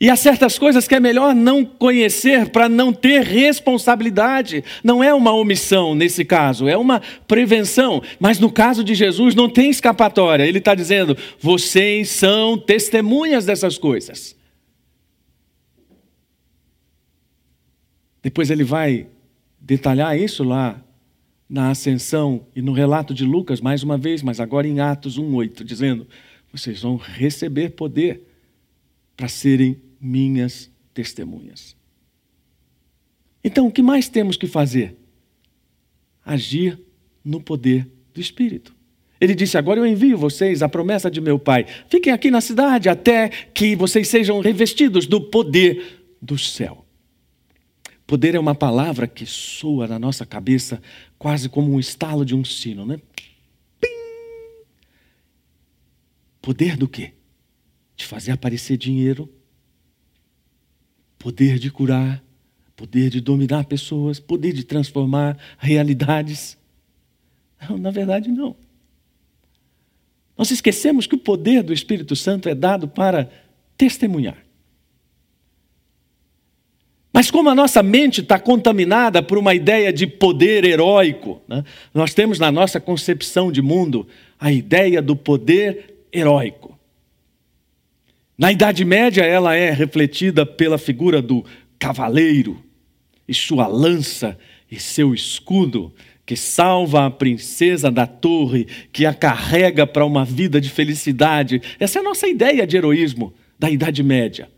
E 0.00 0.08
há 0.08 0.14
certas 0.14 0.60
coisas 0.60 0.86
que 0.86 0.94
é 0.94 1.00
melhor 1.00 1.34
não 1.34 1.64
conhecer 1.64 2.50
para 2.50 2.68
não 2.68 2.92
ter 2.92 3.22
responsabilidade. 3.22 4.62
Não 4.84 5.02
é 5.02 5.12
uma 5.12 5.32
omissão 5.34 5.92
nesse 5.92 6.24
caso, 6.24 6.68
é 6.68 6.76
uma 6.76 7.02
prevenção. 7.26 8.00
Mas 8.20 8.38
no 8.38 8.50
caso 8.50 8.84
de 8.84 8.94
Jesus 8.94 9.34
não 9.34 9.50
tem 9.50 9.70
escapatória. 9.70 10.44
Ele 10.44 10.58
está 10.58 10.74
dizendo: 10.74 11.16
vocês 11.40 12.10
são 12.10 12.56
testemunhas 12.56 13.44
dessas 13.44 13.76
coisas. 13.76 14.39
Depois 18.22 18.50
ele 18.50 18.64
vai 18.64 19.08
detalhar 19.60 20.18
isso 20.18 20.44
lá 20.44 20.82
na 21.48 21.70
ascensão 21.70 22.46
e 22.54 22.62
no 22.62 22.72
relato 22.72 23.12
de 23.12 23.24
Lucas, 23.24 23.60
mais 23.60 23.82
uma 23.82 23.98
vez, 23.98 24.22
mas 24.22 24.38
agora 24.38 24.68
em 24.68 24.80
Atos 24.80 25.18
1,8, 25.18 25.64
dizendo: 25.64 26.06
vocês 26.52 26.82
vão 26.82 26.96
receber 26.96 27.70
poder 27.70 28.22
para 29.16 29.28
serem 29.28 29.80
minhas 30.00 30.70
testemunhas. 30.92 31.76
Então, 33.42 33.66
o 33.66 33.72
que 33.72 33.82
mais 33.82 34.08
temos 34.08 34.36
que 34.36 34.46
fazer? 34.46 34.96
Agir 36.24 36.78
no 37.24 37.40
poder 37.40 37.88
do 38.12 38.20
Espírito. 38.20 38.74
Ele 39.20 39.34
disse: 39.34 39.56
Agora 39.56 39.80
eu 39.80 39.86
envio 39.86 40.16
vocês 40.16 40.62
a 40.62 40.68
promessa 40.68 41.10
de 41.10 41.20
meu 41.20 41.38
Pai. 41.38 41.66
Fiquem 41.88 42.12
aqui 42.12 42.30
na 42.30 42.40
cidade 42.40 42.88
até 42.88 43.28
que 43.28 43.76
vocês 43.76 44.08
sejam 44.08 44.40
revestidos 44.40 45.06
do 45.06 45.20
poder 45.20 46.02
do 46.20 46.38
céu. 46.38 46.84
Poder 48.10 48.34
é 48.34 48.40
uma 48.40 48.56
palavra 48.56 49.06
que 49.06 49.24
soa 49.24 49.86
na 49.86 49.96
nossa 49.96 50.26
cabeça 50.26 50.82
quase 51.16 51.48
como 51.48 51.72
um 51.72 51.78
estalo 51.78 52.24
de 52.24 52.34
um 52.34 52.44
sino, 52.44 52.84
né? 52.84 53.00
Pim! 53.80 53.86
Poder 56.42 56.76
do 56.76 56.88
quê? 56.88 57.12
De 57.94 58.04
fazer 58.04 58.32
aparecer 58.32 58.76
dinheiro, 58.76 59.32
poder 61.20 61.56
de 61.56 61.70
curar, 61.70 62.20
poder 62.74 63.10
de 63.10 63.20
dominar 63.20 63.66
pessoas, 63.66 64.18
poder 64.18 64.54
de 64.54 64.64
transformar 64.64 65.38
realidades. 65.56 66.58
Não, 67.68 67.78
na 67.78 67.92
verdade, 67.92 68.28
não. 68.28 68.56
Nós 70.36 70.50
esquecemos 70.50 71.06
que 71.06 71.14
o 71.14 71.18
poder 71.18 71.62
do 71.62 71.72
Espírito 71.72 72.16
Santo 72.16 72.48
é 72.48 72.56
dado 72.56 72.88
para 72.88 73.30
testemunhar. 73.76 74.49
Mas 77.12 77.30
como 77.30 77.50
a 77.50 77.54
nossa 77.54 77.82
mente 77.82 78.20
está 78.20 78.38
contaminada 78.38 79.22
por 79.22 79.36
uma 79.36 79.54
ideia 79.54 79.92
de 79.92 80.06
poder 80.06 80.64
heróico, 80.64 81.42
né? 81.48 81.64
nós 81.92 82.14
temos 82.14 82.38
na 82.38 82.52
nossa 82.52 82.80
concepção 82.80 83.50
de 83.50 83.60
mundo 83.60 84.06
a 84.38 84.52
ideia 84.52 85.02
do 85.02 85.16
poder 85.16 85.96
heróico. 86.12 86.78
Na 88.38 88.50
Idade 88.52 88.84
Média, 88.84 89.22
ela 89.22 89.54
é 89.54 89.70
refletida 89.70 90.46
pela 90.46 90.78
figura 90.78 91.20
do 91.20 91.44
cavaleiro 91.78 92.62
e 93.28 93.34
sua 93.34 93.66
lança 93.66 94.38
e 94.70 94.78
seu 94.78 95.12
escudo, 95.12 95.92
que 96.24 96.36
salva 96.36 97.06
a 97.06 97.10
princesa 97.10 97.90
da 97.90 98.06
torre, 98.06 98.66
que 98.92 99.04
a 99.04 99.12
carrega 99.12 99.84
para 99.86 100.06
uma 100.06 100.24
vida 100.24 100.60
de 100.60 100.70
felicidade. 100.70 101.60
Essa 101.78 101.98
é 101.98 102.00
a 102.00 102.04
nossa 102.04 102.28
ideia 102.28 102.66
de 102.66 102.76
heroísmo 102.76 103.34
da 103.58 103.68
Idade 103.68 104.02
Média. 104.02 104.48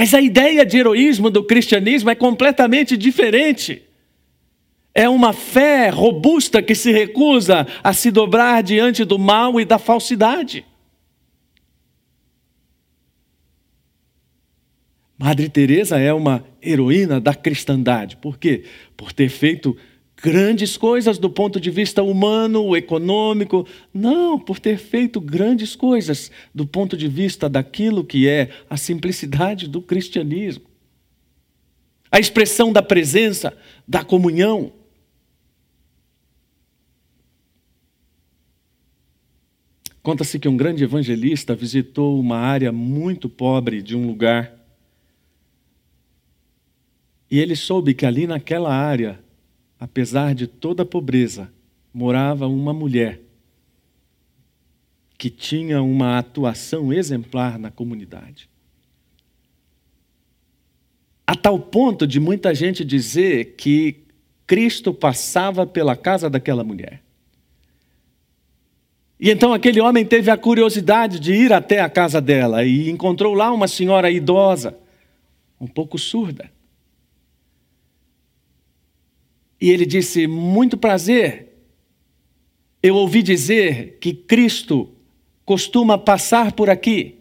Mas 0.00 0.14
a 0.14 0.20
ideia 0.22 0.64
de 0.64 0.78
heroísmo 0.78 1.28
do 1.28 1.44
cristianismo 1.44 2.08
é 2.08 2.14
completamente 2.14 2.96
diferente. 2.96 3.82
É 4.94 5.06
uma 5.06 5.34
fé 5.34 5.90
robusta 5.90 6.62
que 6.62 6.74
se 6.74 6.90
recusa 6.90 7.66
a 7.84 7.92
se 7.92 8.10
dobrar 8.10 8.62
diante 8.62 9.04
do 9.04 9.18
mal 9.18 9.60
e 9.60 9.64
da 9.66 9.78
falsidade. 9.78 10.64
Madre 15.18 15.50
Teresa 15.50 15.98
é 15.98 16.14
uma 16.14 16.46
heroína 16.62 17.20
da 17.20 17.34
cristandade. 17.34 18.16
Por 18.16 18.38
quê? 18.38 18.64
Por 18.96 19.12
ter 19.12 19.28
feito 19.28 19.76
grandes 20.20 20.76
coisas 20.76 21.18
do 21.18 21.30
ponto 21.30 21.58
de 21.58 21.70
vista 21.70 22.02
humano, 22.02 22.76
econômico. 22.76 23.66
Não, 23.92 24.38
por 24.38 24.60
ter 24.60 24.76
feito 24.76 25.20
grandes 25.20 25.74
coisas 25.74 26.30
do 26.54 26.66
ponto 26.66 26.96
de 26.96 27.08
vista 27.08 27.48
daquilo 27.48 28.04
que 28.04 28.28
é 28.28 28.50
a 28.68 28.76
simplicidade 28.76 29.66
do 29.66 29.80
cristianismo. 29.80 30.64
A 32.12 32.18
expressão 32.18 32.72
da 32.72 32.82
presença, 32.82 33.56
da 33.86 34.04
comunhão. 34.04 34.72
Conta-se 40.02 40.38
que 40.38 40.48
um 40.48 40.56
grande 40.56 40.82
evangelista 40.82 41.54
visitou 41.54 42.18
uma 42.18 42.38
área 42.38 42.72
muito 42.72 43.28
pobre 43.28 43.80
de 43.80 43.96
um 43.96 44.06
lugar. 44.06 44.52
E 47.30 47.38
ele 47.38 47.54
soube 47.54 47.94
que 47.94 48.04
ali 48.04 48.26
naquela 48.26 48.74
área 48.74 49.20
apesar 49.80 50.34
de 50.34 50.46
toda 50.46 50.82
a 50.82 50.86
pobreza, 50.86 51.50
morava 51.92 52.46
uma 52.46 52.74
mulher 52.74 53.18
que 55.16 55.30
tinha 55.30 55.82
uma 55.82 56.18
atuação 56.18 56.92
exemplar 56.92 57.58
na 57.58 57.70
comunidade. 57.70 58.48
A 61.26 61.34
tal 61.34 61.58
ponto 61.58 62.06
de 62.06 62.20
muita 62.20 62.54
gente 62.54 62.84
dizer 62.84 63.54
que 63.56 64.04
Cristo 64.46 64.92
passava 64.92 65.66
pela 65.66 65.96
casa 65.96 66.28
daquela 66.28 66.64
mulher. 66.64 67.02
E 69.18 69.30
então 69.30 69.52
aquele 69.52 69.80
homem 69.80 70.04
teve 70.04 70.30
a 70.30 70.36
curiosidade 70.36 71.20
de 71.20 71.32
ir 71.32 71.52
até 71.52 71.80
a 71.80 71.88
casa 71.88 72.20
dela 72.20 72.64
e 72.64 72.90
encontrou 72.90 73.34
lá 73.34 73.52
uma 73.52 73.68
senhora 73.68 74.10
idosa, 74.10 74.76
um 75.60 75.66
pouco 75.66 75.98
surda. 75.98 76.50
E 79.60 79.70
ele 79.70 79.84
disse: 79.84 80.26
Muito 80.26 80.76
prazer. 80.76 81.48
Eu 82.82 82.94
ouvi 82.96 83.22
dizer 83.22 83.98
que 84.00 84.14
Cristo 84.14 84.90
costuma 85.44 85.98
passar 85.98 86.52
por 86.52 86.70
aqui. 86.70 87.18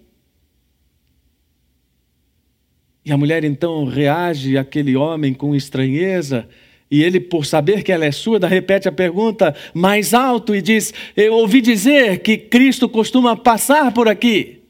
E 3.03 3.11
a 3.11 3.17
mulher 3.17 3.43
então 3.43 3.85
reage 3.85 4.57
àquele 4.57 4.95
homem 4.95 5.33
com 5.33 5.55
estranheza, 5.55 6.47
e 6.91 7.03
ele, 7.03 7.19
por 7.19 7.45
saber 7.45 7.83
que 7.83 7.91
ela 7.91 8.05
é 8.05 8.11
surda, 8.11 8.47
repete 8.47 8.87
a 8.87 8.91
pergunta 8.91 9.55
mais 9.73 10.13
alto 10.13 10.55
e 10.55 10.61
diz: 10.61 10.93
Eu 11.15 11.33
ouvi 11.33 11.61
dizer 11.61 12.19
que 12.19 12.37
Cristo 12.37 12.87
costuma 12.87 13.35
passar 13.35 13.93
por 13.93 14.07
aqui. 14.07 14.61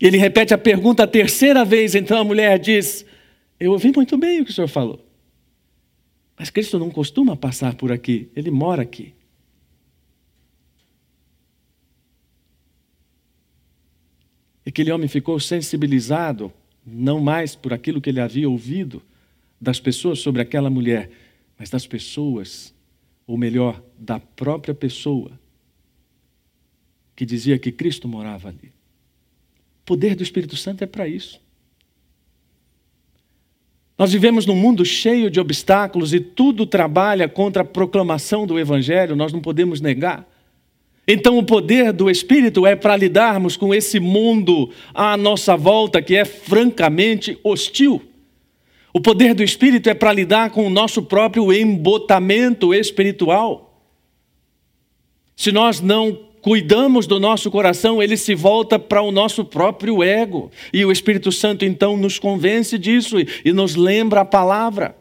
Ele 0.00 0.16
repete 0.16 0.52
a 0.52 0.58
pergunta 0.58 1.04
a 1.04 1.06
terceira 1.06 1.64
vez, 1.64 1.94
então 1.94 2.18
a 2.18 2.24
mulher 2.24 2.58
diz: 2.58 3.06
Eu 3.60 3.72
ouvi 3.72 3.92
muito 3.94 4.16
bem 4.16 4.40
o 4.40 4.44
que 4.44 4.50
o 4.50 4.54
senhor 4.54 4.68
falou. 4.68 5.04
Mas 6.36 6.50
Cristo 6.50 6.78
não 6.78 6.90
costuma 6.90 7.36
passar 7.36 7.74
por 7.74 7.92
aqui, 7.92 8.28
ele 8.34 8.50
mora 8.50 8.82
aqui. 8.82 9.14
E 14.64 14.70
aquele 14.70 14.90
homem 14.90 15.08
ficou 15.08 15.38
sensibilizado, 15.38 16.52
não 16.84 17.20
mais 17.20 17.54
por 17.54 17.72
aquilo 17.72 18.00
que 18.00 18.10
ele 18.10 18.20
havia 18.20 18.48
ouvido 18.48 19.02
das 19.60 19.78
pessoas 19.78 20.18
sobre 20.18 20.42
aquela 20.42 20.70
mulher, 20.70 21.10
mas 21.58 21.70
das 21.70 21.86
pessoas, 21.86 22.74
ou 23.26 23.36
melhor, 23.36 23.82
da 23.98 24.18
própria 24.18 24.74
pessoa, 24.74 25.38
que 27.14 27.24
dizia 27.24 27.58
que 27.58 27.70
Cristo 27.70 28.08
morava 28.08 28.48
ali. 28.48 28.72
O 29.82 29.84
poder 29.84 30.16
do 30.16 30.22
Espírito 30.22 30.56
Santo 30.56 30.82
é 30.82 30.86
para 30.86 31.06
isso. 31.06 31.43
Nós 33.96 34.12
vivemos 34.12 34.44
num 34.44 34.56
mundo 34.56 34.84
cheio 34.84 35.30
de 35.30 35.38
obstáculos 35.38 36.12
e 36.12 36.18
tudo 36.18 36.66
trabalha 36.66 37.28
contra 37.28 37.62
a 37.62 37.64
proclamação 37.64 38.46
do 38.46 38.58
Evangelho, 38.58 39.14
nós 39.14 39.32
não 39.32 39.40
podemos 39.40 39.80
negar. 39.80 40.28
Então, 41.06 41.38
o 41.38 41.44
poder 41.44 41.92
do 41.92 42.10
Espírito 42.10 42.66
é 42.66 42.74
para 42.74 42.96
lidarmos 42.96 43.56
com 43.56 43.74
esse 43.74 44.00
mundo 44.00 44.70
à 44.94 45.16
nossa 45.16 45.56
volta 45.56 46.00
que 46.00 46.16
é 46.16 46.24
francamente 46.24 47.38
hostil. 47.44 48.02
O 48.92 49.00
poder 49.00 49.34
do 49.34 49.42
Espírito 49.42 49.88
é 49.90 49.94
para 49.94 50.12
lidar 50.12 50.50
com 50.50 50.66
o 50.66 50.70
nosso 50.70 51.02
próprio 51.02 51.52
embotamento 51.52 52.72
espiritual. 52.72 53.82
Se 55.36 55.52
nós 55.52 55.80
não 55.80 56.18
cuidamos 56.44 57.06
do 57.06 57.18
nosso 57.18 57.50
coração, 57.50 58.02
ele 58.02 58.18
se 58.18 58.34
volta 58.34 58.78
para 58.78 59.00
o 59.00 59.10
nosso 59.10 59.46
próprio 59.46 60.02
ego. 60.02 60.50
E 60.74 60.84
o 60.84 60.92
Espírito 60.92 61.32
Santo 61.32 61.64
então 61.64 61.96
nos 61.96 62.18
convence 62.18 62.76
disso 62.76 63.16
e 63.42 63.50
nos 63.50 63.74
lembra 63.74 64.20
a 64.20 64.24
palavra 64.26 64.94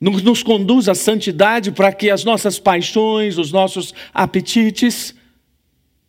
nos 0.00 0.42
conduz 0.42 0.88
à 0.88 0.94
santidade 0.94 1.72
para 1.72 1.92
que 1.92 2.08
as 2.08 2.24
nossas 2.24 2.58
paixões, 2.58 3.36
os 3.36 3.52
nossos 3.52 3.92
apetites, 4.14 5.14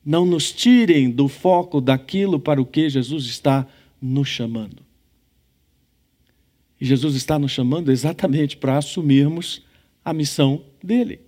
não 0.06 0.26
nos 0.26 0.50
tirem 0.52 1.12
do 1.12 1.28
foco 1.28 1.82
daquilo 1.82 2.40
para 2.40 2.62
o 2.62 2.66
que 2.66 2.90
Jesus 2.90 3.26
está 3.26 3.68
nos 4.02 4.30
chamando. 4.30 4.82
E 6.80 6.86
Jesus 6.86 7.16
está 7.16 7.38
nos 7.38 7.52
chamando 7.52 7.92
exatamente 7.92 8.56
para 8.56 8.78
assumirmos 8.78 9.62
a 10.06 10.14
missão 10.14 10.64
dele, 10.82 11.20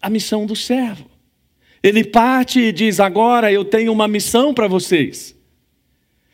a 0.00 0.08
missão 0.08 0.46
do 0.46 0.56
servo. 0.56 1.10
Ele 1.82 2.04
parte 2.04 2.60
e 2.60 2.72
diz: 2.72 3.00
Agora 3.00 3.52
eu 3.52 3.64
tenho 3.64 3.92
uma 3.92 4.08
missão 4.08 4.52
para 4.52 4.68
vocês. 4.68 5.36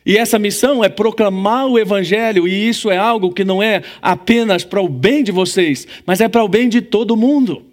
E 0.05 0.17
essa 0.17 0.39
missão 0.39 0.85
é 0.85 0.89
proclamar 0.89 1.67
o 1.67 1.79
Evangelho, 1.79 2.47
e 2.47 2.69
isso 2.69 2.91
é 2.91 2.97
algo 2.97 3.33
que 3.33 3.45
não 3.45 3.61
é 3.61 3.83
apenas 4.01 4.63
para 4.63 4.81
o 4.81 4.89
bem 4.89 5.25
de 5.25 5.33
vocês, 5.33 5.85
mas 6.07 6.21
é 6.21 6.29
para 6.29 6.45
o 6.45 6.49
bem 6.49 6.69
de 6.69 6.81
todo 6.81 7.17
mundo. 7.17 7.65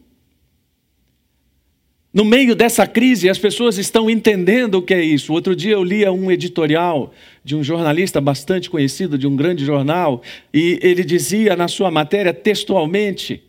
No 2.11 2.25
meio 2.25 2.55
dessa 2.55 2.85
crise, 2.87 3.29
as 3.29 3.39
pessoas 3.39 3.77
estão 3.77 4.09
entendendo 4.09 4.75
o 4.75 4.81
que 4.81 4.93
é 4.93 5.03
isso. 5.03 5.33
Outro 5.33 5.55
dia 5.55 5.73
eu 5.73 5.83
lia 5.83 6.11
um 6.11 6.31
editorial 6.31 7.11
de 7.43 7.55
um 7.55 7.63
jornalista 7.63 8.19
bastante 8.19 8.69
conhecido, 8.69 9.17
de 9.17 9.27
um 9.27 9.35
grande 9.35 9.65
jornal, 9.65 10.21
e 10.51 10.79
ele 10.81 11.03
dizia 11.03 11.55
na 11.55 11.67
sua 11.67 11.89
matéria 11.91 12.33
textualmente: 12.33 13.43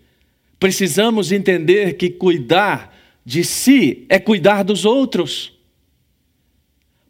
precisamos 0.65 1.31
entender 1.31 1.93
que 1.99 2.09
cuidar 2.09 2.97
de 3.23 3.45
si 3.45 4.07
é 4.09 4.19
cuidar 4.19 4.63
dos 4.63 4.87
outros. 4.87 5.53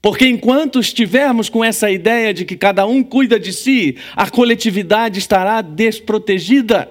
Porque 0.02 0.26
enquanto 0.26 0.80
estivermos 0.80 1.48
com 1.48 1.62
essa 1.62 1.88
ideia 1.88 2.34
de 2.34 2.44
que 2.44 2.56
cada 2.56 2.84
um 2.84 3.00
cuida 3.00 3.38
de 3.38 3.52
si, 3.52 3.96
a 4.16 4.28
coletividade 4.28 5.20
estará 5.20 5.62
desprotegida. 5.62 6.88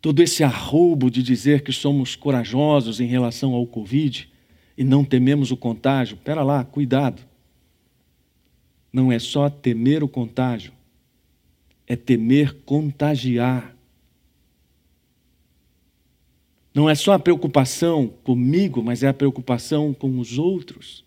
Todo 0.00 0.22
esse 0.22 0.42
arroubo 0.42 1.10
de 1.10 1.22
dizer 1.22 1.62
que 1.62 1.72
somos 1.72 2.16
corajosos 2.16 3.00
em 3.00 3.06
relação 3.06 3.52
ao 3.52 3.66
Covid 3.66 4.32
e 4.78 4.82
não 4.82 5.04
tememos 5.04 5.50
o 5.50 5.58
contágio, 5.58 6.16
pera 6.16 6.42
lá, 6.42 6.64
cuidado. 6.64 7.33
Não 8.94 9.10
é 9.10 9.18
só 9.18 9.50
temer 9.50 10.04
o 10.04 10.08
contágio, 10.08 10.72
é 11.84 11.96
temer 11.96 12.54
contagiar. 12.64 13.74
Não 16.72 16.88
é 16.88 16.94
só 16.94 17.14
a 17.14 17.18
preocupação 17.18 18.06
comigo, 18.22 18.84
mas 18.84 19.02
é 19.02 19.08
a 19.08 19.12
preocupação 19.12 19.92
com 19.92 20.20
os 20.20 20.38
outros. 20.38 21.04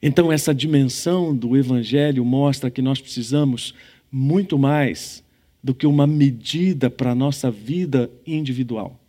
Então, 0.00 0.30
essa 0.30 0.54
dimensão 0.54 1.36
do 1.36 1.56
Evangelho 1.56 2.24
mostra 2.24 2.70
que 2.70 2.80
nós 2.80 3.00
precisamos 3.00 3.74
muito 4.08 4.56
mais 4.56 5.24
do 5.60 5.74
que 5.74 5.84
uma 5.84 6.06
medida 6.06 6.88
para 6.88 7.10
a 7.10 7.14
nossa 7.14 7.50
vida 7.50 8.08
individual. 8.24 8.99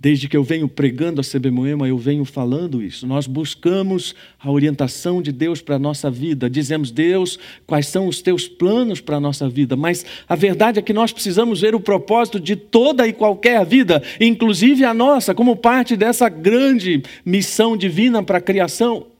Desde 0.00 0.28
que 0.28 0.36
eu 0.36 0.44
venho 0.44 0.68
pregando 0.68 1.20
a 1.20 1.24
CB 1.24 1.50
Moema, 1.50 1.88
eu 1.88 1.98
venho 1.98 2.24
falando 2.24 2.80
isso. 2.80 3.04
Nós 3.04 3.26
buscamos 3.26 4.14
a 4.38 4.48
orientação 4.48 5.20
de 5.20 5.32
Deus 5.32 5.60
para 5.60 5.74
a 5.74 5.78
nossa 5.78 6.08
vida. 6.08 6.48
Dizemos, 6.48 6.92
Deus, 6.92 7.36
quais 7.66 7.88
são 7.88 8.06
os 8.06 8.22
teus 8.22 8.46
planos 8.46 9.00
para 9.00 9.16
a 9.16 9.20
nossa 9.20 9.48
vida? 9.48 9.74
Mas 9.74 10.06
a 10.28 10.36
verdade 10.36 10.78
é 10.78 10.82
que 10.82 10.92
nós 10.92 11.10
precisamos 11.10 11.62
ver 11.62 11.74
o 11.74 11.80
propósito 11.80 12.38
de 12.38 12.54
toda 12.54 13.08
e 13.08 13.12
qualquer 13.12 13.66
vida, 13.66 14.00
inclusive 14.20 14.84
a 14.84 14.94
nossa, 14.94 15.34
como 15.34 15.56
parte 15.56 15.96
dessa 15.96 16.28
grande 16.28 17.02
missão 17.26 17.76
divina 17.76 18.22
para 18.22 18.38
a 18.38 18.40
criação. 18.40 19.17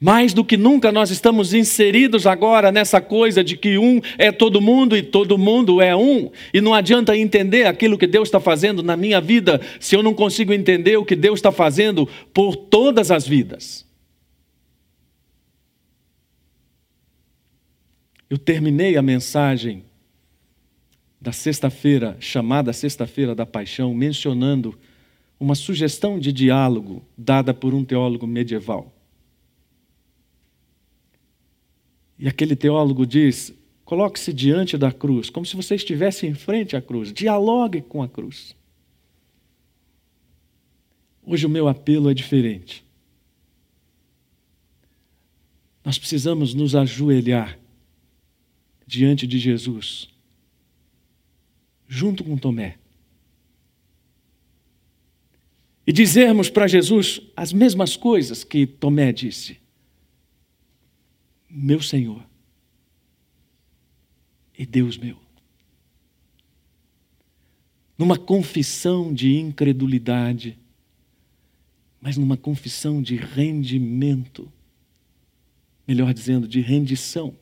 Mais 0.00 0.34
do 0.34 0.44
que 0.44 0.56
nunca 0.56 0.92
nós 0.92 1.10
estamos 1.10 1.54
inseridos 1.54 2.26
agora 2.26 2.70
nessa 2.70 3.00
coisa 3.00 3.42
de 3.42 3.56
que 3.56 3.78
um 3.78 4.00
é 4.18 4.30
todo 4.30 4.60
mundo 4.60 4.96
e 4.96 5.02
todo 5.02 5.38
mundo 5.38 5.80
é 5.80 5.96
um. 5.96 6.30
E 6.52 6.60
não 6.60 6.74
adianta 6.74 7.16
entender 7.16 7.66
aquilo 7.66 7.96
que 7.96 8.06
Deus 8.06 8.28
está 8.28 8.40
fazendo 8.40 8.82
na 8.82 8.96
minha 8.96 9.20
vida 9.20 9.60
se 9.80 9.96
eu 9.96 10.02
não 10.02 10.12
consigo 10.12 10.52
entender 10.52 10.96
o 10.96 11.04
que 11.04 11.16
Deus 11.16 11.38
está 11.38 11.50
fazendo 11.50 12.08
por 12.32 12.56
todas 12.56 13.10
as 13.10 13.26
vidas. 13.26 13.86
Eu 18.28 18.38
terminei 18.38 18.96
a 18.96 19.02
mensagem 19.02 19.84
da 21.20 21.32
sexta-feira, 21.32 22.16
chamada 22.20 22.72
Sexta-feira 22.72 23.34
da 23.34 23.46
Paixão, 23.46 23.94
mencionando 23.94 24.78
uma 25.40 25.54
sugestão 25.54 26.18
de 26.18 26.32
diálogo 26.32 27.02
dada 27.16 27.54
por 27.54 27.72
um 27.72 27.84
teólogo 27.84 28.26
medieval. 28.26 28.93
E 32.18 32.28
aquele 32.28 32.54
teólogo 32.54 33.06
diz: 33.06 33.52
coloque-se 33.84 34.32
diante 34.32 34.78
da 34.78 34.92
cruz, 34.92 35.30
como 35.30 35.44
se 35.44 35.56
você 35.56 35.74
estivesse 35.74 36.26
em 36.26 36.34
frente 36.34 36.76
à 36.76 36.82
cruz, 36.82 37.12
dialogue 37.12 37.82
com 37.82 38.02
a 38.02 38.08
cruz. 38.08 38.56
Hoje 41.26 41.46
o 41.46 41.50
meu 41.50 41.68
apelo 41.68 42.10
é 42.10 42.14
diferente. 42.14 42.84
Nós 45.84 45.98
precisamos 45.98 46.54
nos 46.54 46.74
ajoelhar 46.74 47.58
diante 48.86 49.26
de 49.26 49.38
Jesus, 49.38 50.08
junto 51.86 52.22
com 52.22 52.36
Tomé, 52.36 52.78
e 55.86 55.92
dizermos 55.92 56.48
para 56.48 56.66
Jesus 56.66 57.20
as 57.36 57.52
mesmas 57.52 57.96
coisas 57.96 58.44
que 58.44 58.66
Tomé 58.66 59.12
disse 59.12 59.63
meu 61.56 61.80
Senhor 61.80 62.20
e 64.58 64.66
Deus 64.66 64.98
meu. 64.98 65.16
Numa 67.96 68.18
confissão 68.18 69.14
de 69.14 69.36
incredulidade, 69.36 70.58
mas 72.00 72.16
numa 72.16 72.36
confissão 72.36 73.00
de 73.00 73.14
rendimento, 73.14 74.50
melhor 75.86 76.12
dizendo, 76.12 76.48
de 76.48 76.60
rendição. 76.60 77.34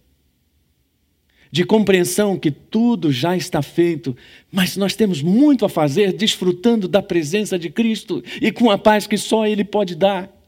de 1.50 1.66
compreensão 1.66 2.38
que 2.38 2.50
tudo 2.50 3.12
já 3.12 3.36
está 3.36 3.60
feito, 3.60 4.16
mas 4.50 4.74
nós 4.74 4.96
temos 4.96 5.20
muito 5.20 5.66
a 5.66 5.68
fazer 5.68 6.10
desfrutando 6.14 6.88
da 6.88 7.02
presença 7.02 7.58
de 7.58 7.68
Cristo 7.68 8.24
e 8.40 8.50
com 8.50 8.70
a 8.70 8.78
paz 8.78 9.06
que 9.06 9.18
só 9.18 9.46
Ele 9.46 9.62
pode 9.62 9.94
dar. 9.94 10.41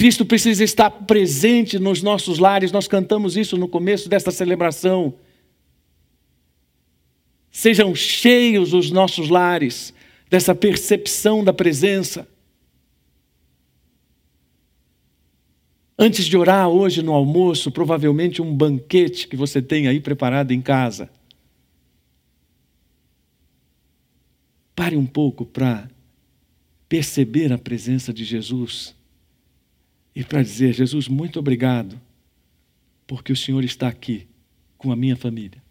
Cristo 0.00 0.24
precisa 0.24 0.64
estar 0.64 0.90
presente 0.90 1.78
nos 1.78 2.02
nossos 2.02 2.38
lares, 2.38 2.72
nós 2.72 2.88
cantamos 2.88 3.36
isso 3.36 3.58
no 3.58 3.68
começo 3.68 4.08
desta 4.08 4.30
celebração. 4.30 5.12
Sejam 7.52 7.94
cheios 7.94 8.72
os 8.72 8.90
nossos 8.90 9.28
lares 9.28 9.92
dessa 10.30 10.54
percepção 10.54 11.44
da 11.44 11.52
presença. 11.52 12.26
Antes 15.98 16.24
de 16.24 16.34
orar 16.34 16.66
hoje 16.70 17.02
no 17.02 17.12
almoço, 17.12 17.70
provavelmente 17.70 18.40
um 18.40 18.56
banquete 18.56 19.28
que 19.28 19.36
você 19.36 19.60
tem 19.60 19.86
aí 19.86 20.00
preparado 20.00 20.50
em 20.52 20.62
casa. 20.62 21.10
Pare 24.74 24.96
um 24.96 25.04
pouco 25.04 25.44
para 25.44 25.90
perceber 26.88 27.52
a 27.52 27.58
presença 27.58 28.14
de 28.14 28.24
Jesus 28.24 28.98
e 30.14 30.24
para 30.24 30.42
dizer: 30.42 30.72
Jesus, 30.72 31.08
muito 31.08 31.38
obrigado, 31.38 32.00
porque 33.06 33.32
o 33.32 33.36
Senhor 33.36 33.64
está 33.64 33.88
aqui 33.88 34.26
com 34.76 34.90
a 34.90 34.96
minha 34.96 35.16
família. 35.16 35.62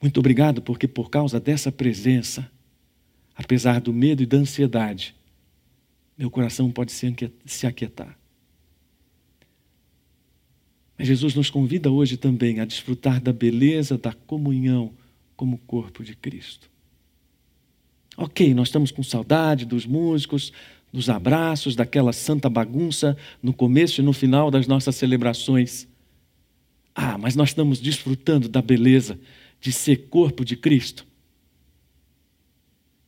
Muito 0.00 0.20
obrigado, 0.20 0.60
porque 0.60 0.86
por 0.86 1.08
causa 1.08 1.40
dessa 1.40 1.72
presença, 1.72 2.50
apesar 3.34 3.80
do 3.80 3.92
medo 3.92 4.22
e 4.22 4.26
da 4.26 4.36
ansiedade, 4.36 5.14
meu 6.16 6.30
coração 6.30 6.70
pode 6.70 6.92
se 6.92 7.66
aquietar. 7.66 8.18
Mas 10.96 11.08
Jesus 11.08 11.34
nos 11.34 11.50
convida 11.50 11.90
hoje 11.90 12.16
também 12.16 12.60
a 12.60 12.64
desfrutar 12.64 13.20
da 13.20 13.32
beleza 13.32 13.98
da 13.98 14.12
comunhão 14.12 14.92
como 15.36 15.58
corpo 15.58 16.04
de 16.04 16.14
Cristo. 16.14 16.70
Ok, 18.16 18.54
nós 18.54 18.68
estamos 18.68 18.92
com 18.92 19.02
saudade 19.02 19.64
dos 19.64 19.86
músicos, 19.86 20.52
dos 20.94 21.10
abraços, 21.10 21.74
daquela 21.74 22.12
santa 22.12 22.48
bagunça 22.48 23.16
no 23.42 23.52
começo 23.52 24.00
e 24.00 24.04
no 24.04 24.12
final 24.12 24.48
das 24.48 24.68
nossas 24.68 24.94
celebrações. 24.94 25.88
Ah, 26.94 27.18
mas 27.18 27.34
nós 27.34 27.48
estamos 27.48 27.80
desfrutando 27.80 28.48
da 28.48 28.62
beleza 28.62 29.18
de 29.60 29.72
ser 29.72 30.06
corpo 30.08 30.44
de 30.44 30.54
Cristo. 30.56 31.04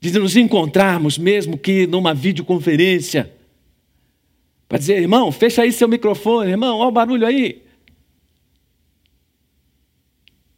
De 0.01 0.11
nos 0.19 0.37
encontrarmos, 0.37 1.17
mesmo 1.17 1.57
que 1.57 1.87
numa 1.87 2.13
videoconferência, 2.13 3.33
para 4.69 4.79
dizer, 4.79 5.01
irmão, 5.01 5.31
fecha 5.31 5.63
aí 5.63 5.71
seu 5.71 5.87
microfone, 5.87 6.51
irmão, 6.51 6.79
olha 6.79 6.89
o 6.89 6.91
barulho 6.91 7.25
aí 7.25 7.66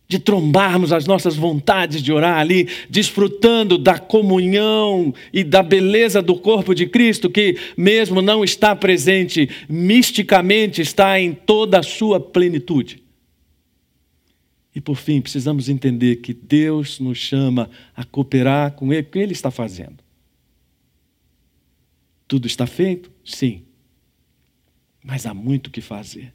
de 0.09 0.19
trombarmos 0.19 0.91
as 0.91 1.07
nossas 1.07 1.37
vontades 1.37 2.03
de 2.03 2.11
orar 2.11 2.39
ali, 2.39 2.67
desfrutando 2.89 3.77
da 3.77 3.99
comunhão 3.99 5.15
e 5.31 5.45
da 5.45 5.63
beleza 5.63 6.23
do 6.23 6.35
corpo 6.35 6.75
de 6.75 6.87
Cristo, 6.87 7.29
que, 7.29 7.59
mesmo 7.77 8.23
não 8.23 8.43
está 8.43 8.75
presente 8.75 9.51
misticamente, 9.69 10.81
está 10.81 11.21
em 11.21 11.35
toda 11.35 11.81
a 11.81 11.83
sua 11.83 12.19
plenitude. 12.19 13.03
E 14.75 14.81
por 14.81 14.97
fim, 14.97 15.21
precisamos 15.21 15.69
entender 15.69 16.17
que 16.17 16.33
Deus 16.33 16.99
nos 16.99 17.19
chama 17.19 17.69
a 17.95 18.03
cooperar 18.03 18.73
com 18.73 18.91
Ele, 18.91 19.03
o 19.03 19.11
que 19.11 19.19
Ele 19.19 19.33
está 19.33 19.51
fazendo. 19.51 19.99
Tudo 22.27 22.47
está 22.47 22.67
feito? 22.67 23.11
Sim. 23.25 23.63
Mas 25.03 25.27
há 25.27 25.35
muito 25.35 25.67
o 25.67 25.71
que 25.71 25.81
fazer. 25.81 26.33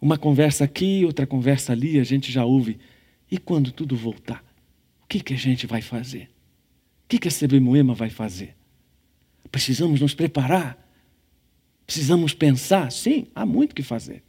Uma 0.00 0.16
conversa 0.16 0.64
aqui, 0.64 1.04
outra 1.04 1.26
conversa 1.26 1.72
ali, 1.72 2.00
a 2.00 2.04
gente 2.04 2.32
já 2.32 2.44
ouve. 2.44 2.78
E 3.30 3.36
quando 3.36 3.70
tudo 3.70 3.94
voltar, 3.94 4.42
o 5.02 5.06
que, 5.06 5.20
que 5.20 5.34
a 5.34 5.36
gente 5.36 5.66
vai 5.66 5.82
fazer? 5.82 6.30
O 7.04 7.08
que, 7.08 7.18
que 7.18 7.28
a 7.28 7.30
CB 7.30 7.60
Moema 7.60 7.92
vai 7.92 8.08
fazer? 8.08 8.56
Precisamos 9.52 10.00
nos 10.00 10.14
preparar? 10.14 10.78
Precisamos 11.84 12.32
pensar? 12.32 12.90
Sim, 12.90 13.26
há 13.34 13.44
muito 13.44 13.74
que 13.74 13.82
fazer. 13.82 14.22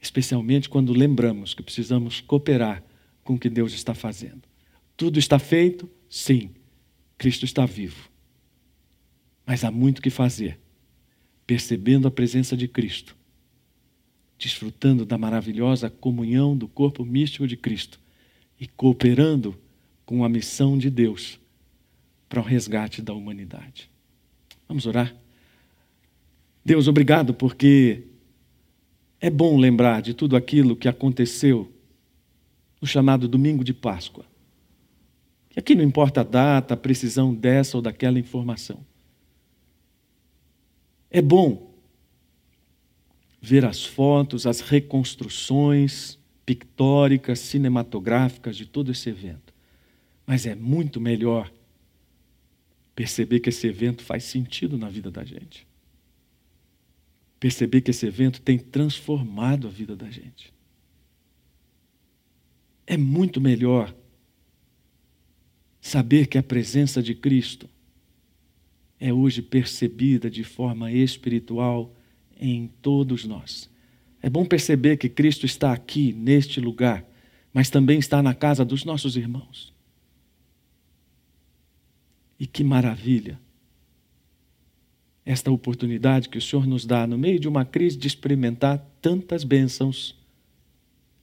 Especialmente 0.00 0.68
quando 0.68 0.92
lembramos 0.92 1.54
que 1.54 1.62
precisamos 1.62 2.20
cooperar 2.20 2.82
com 3.22 3.34
o 3.34 3.38
que 3.38 3.50
Deus 3.50 3.72
está 3.74 3.94
fazendo. 3.94 4.42
Tudo 4.96 5.18
está 5.18 5.38
feito? 5.38 5.88
Sim. 6.08 6.50
Cristo 7.16 7.44
está 7.44 7.66
vivo. 7.66 8.10
Mas 9.46 9.62
há 9.62 9.70
muito 9.70 10.00
que 10.00 10.10
fazer, 10.10 10.58
percebendo 11.46 12.08
a 12.08 12.10
presença 12.10 12.56
de 12.56 12.66
Cristo 12.66 13.19
desfrutando 14.40 15.04
da 15.04 15.18
maravilhosa 15.18 15.90
comunhão 15.90 16.56
do 16.56 16.66
corpo 16.66 17.04
místico 17.04 17.46
de 17.46 17.58
Cristo 17.58 18.00
e 18.58 18.66
cooperando 18.66 19.54
com 20.06 20.24
a 20.24 20.28
missão 20.28 20.78
de 20.78 20.88
Deus 20.88 21.38
para 22.26 22.40
o 22.40 22.42
resgate 22.42 23.02
da 23.02 23.12
humanidade. 23.12 23.90
Vamos 24.66 24.86
orar? 24.86 25.14
Deus, 26.64 26.88
obrigado 26.88 27.34
porque 27.34 28.04
é 29.20 29.28
bom 29.28 29.58
lembrar 29.58 30.00
de 30.00 30.14
tudo 30.14 30.36
aquilo 30.36 30.74
que 30.74 30.88
aconteceu 30.88 31.70
no 32.80 32.88
chamado 32.88 33.28
domingo 33.28 33.62
de 33.62 33.74
Páscoa. 33.74 34.24
E 35.54 35.58
aqui 35.58 35.74
não 35.74 35.84
importa 35.84 36.22
a 36.22 36.24
data, 36.24 36.72
a 36.72 36.78
precisão 36.78 37.34
dessa 37.34 37.76
ou 37.76 37.82
daquela 37.82 38.18
informação. 38.18 38.80
É 41.10 41.20
bom 41.20 41.69
ver 43.40 43.64
as 43.64 43.84
fotos, 43.84 44.46
as 44.46 44.60
reconstruções 44.60 46.18
pictóricas, 46.44 47.38
cinematográficas 47.38 48.56
de 48.56 48.66
todo 48.66 48.90
esse 48.90 49.08
evento. 49.08 49.54
Mas 50.26 50.46
é 50.46 50.54
muito 50.54 51.00
melhor 51.00 51.50
perceber 52.94 53.40
que 53.40 53.48
esse 53.48 53.66
evento 53.66 54.02
faz 54.02 54.24
sentido 54.24 54.76
na 54.76 54.88
vida 54.88 55.10
da 55.10 55.24
gente. 55.24 55.66
Perceber 57.38 57.80
que 57.80 57.90
esse 57.90 58.06
evento 58.06 58.42
tem 58.42 58.58
transformado 58.58 59.66
a 59.66 59.70
vida 59.70 59.96
da 59.96 60.10
gente. 60.10 60.52
É 62.86 62.96
muito 62.96 63.40
melhor 63.40 63.94
saber 65.80 66.26
que 66.26 66.36
a 66.36 66.42
presença 66.42 67.02
de 67.02 67.14
Cristo 67.14 67.68
é 68.98 69.12
hoje 69.12 69.40
percebida 69.40 70.28
de 70.28 70.44
forma 70.44 70.92
espiritual 70.92 71.94
em 72.40 72.68
todos 72.80 73.24
nós. 73.24 73.70
É 74.22 74.30
bom 74.30 74.44
perceber 74.44 74.96
que 74.96 75.08
Cristo 75.08 75.46
está 75.46 75.72
aqui, 75.72 76.12
neste 76.12 76.60
lugar, 76.60 77.04
mas 77.52 77.68
também 77.70 77.98
está 77.98 78.22
na 78.22 78.34
casa 78.34 78.64
dos 78.64 78.84
nossos 78.84 79.16
irmãos. 79.16 79.72
E 82.38 82.46
que 82.46 82.64
maravilha! 82.64 83.38
Esta 85.24 85.50
oportunidade 85.50 86.28
que 86.28 86.38
o 86.38 86.40
Senhor 86.40 86.66
nos 86.66 86.86
dá 86.86 87.06
no 87.06 87.18
meio 87.18 87.38
de 87.38 87.46
uma 87.46 87.64
crise 87.64 87.96
de 87.96 88.06
experimentar 88.06 88.78
tantas 89.00 89.44
bênçãos, 89.44 90.18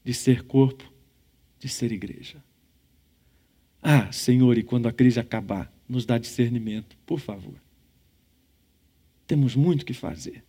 de 0.03 0.13
ser 0.13 0.43
corpo, 0.43 0.89
de 1.59 1.67
ser 1.67 1.91
igreja. 1.91 2.41
Ah, 3.81 4.11
Senhor, 4.11 4.57
e 4.57 4.63
quando 4.63 4.87
a 4.87 4.93
crise 4.93 5.19
acabar, 5.19 5.71
nos 5.89 6.05
dá 6.05 6.17
discernimento, 6.17 6.97
por 7.05 7.19
favor. 7.19 7.55
Temos 9.25 9.55
muito 9.55 9.85
que 9.85 9.93
fazer. 9.93 10.43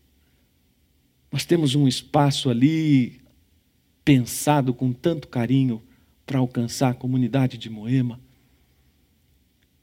Nós 1.30 1.44
temos 1.44 1.74
um 1.74 1.86
espaço 1.86 2.48
ali 2.48 3.20
pensado 4.04 4.72
com 4.72 4.92
tanto 4.92 5.28
carinho 5.28 5.82
para 6.24 6.38
alcançar 6.38 6.90
a 6.90 6.94
comunidade 6.94 7.58
de 7.58 7.68
Moema. 7.68 8.20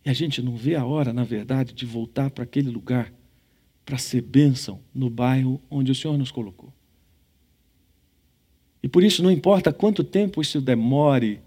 E 0.04 0.10
a 0.10 0.14
gente 0.14 0.42
não 0.42 0.56
vê 0.56 0.76
a 0.76 0.86
hora, 0.86 1.14
na 1.14 1.24
verdade, 1.24 1.74
de 1.74 1.86
voltar 1.86 2.30
para 2.30 2.44
aquele 2.44 2.70
lugar 2.70 3.12
para 3.86 3.98
ser 3.98 4.22
bênção 4.22 4.80
no 4.94 5.10
bairro 5.10 5.62
onde 5.70 5.92
o 5.92 5.96
Senhor 5.96 6.18
nos 6.18 6.32
colocou. 6.32 6.74
E 8.82 8.88
por 8.88 9.04
isso, 9.04 9.24
não 9.24 9.32
importa 9.32 9.74
quanto 9.74 10.04
tempo 10.04 10.42
isso 10.42 10.62
demore, 10.62 11.40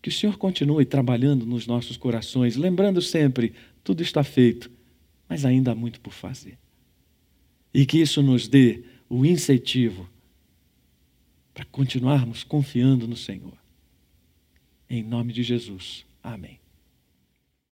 que 0.00 0.08
o 0.08 0.12
Senhor 0.12 0.36
continue 0.36 0.84
trabalhando 0.84 1.44
nos 1.44 1.66
nossos 1.66 1.96
corações, 1.96 2.56
lembrando 2.56 3.02
sempre: 3.02 3.52
tudo 3.82 4.02
está 4.02 4.22
feito, 4.22 4.70
mas 5.28 5.44
ainda 5.44 5.72
há 5.72 5.74
muito 5.74 6.00
por 6.00 6.12
fazer. 6.12 6.58
E 7.72 7.84
que 7.86 7.98
isso 7.98 8.22
nos 8.22 8.48
dê 8.48 8.82
o 9.08 9.24
incentivo 9.24 10.08
para 11.52 11.64
continuarmos 11.64 12.44
confiando 12.44 13.06
no 13.06 13.16
Senhor. 13.16 13.56
Em 14.88 15.02
nome 15.02 15.32
de 15.32 15.42
Jesus. 15.42 16.06
Amém. 16.22 16.60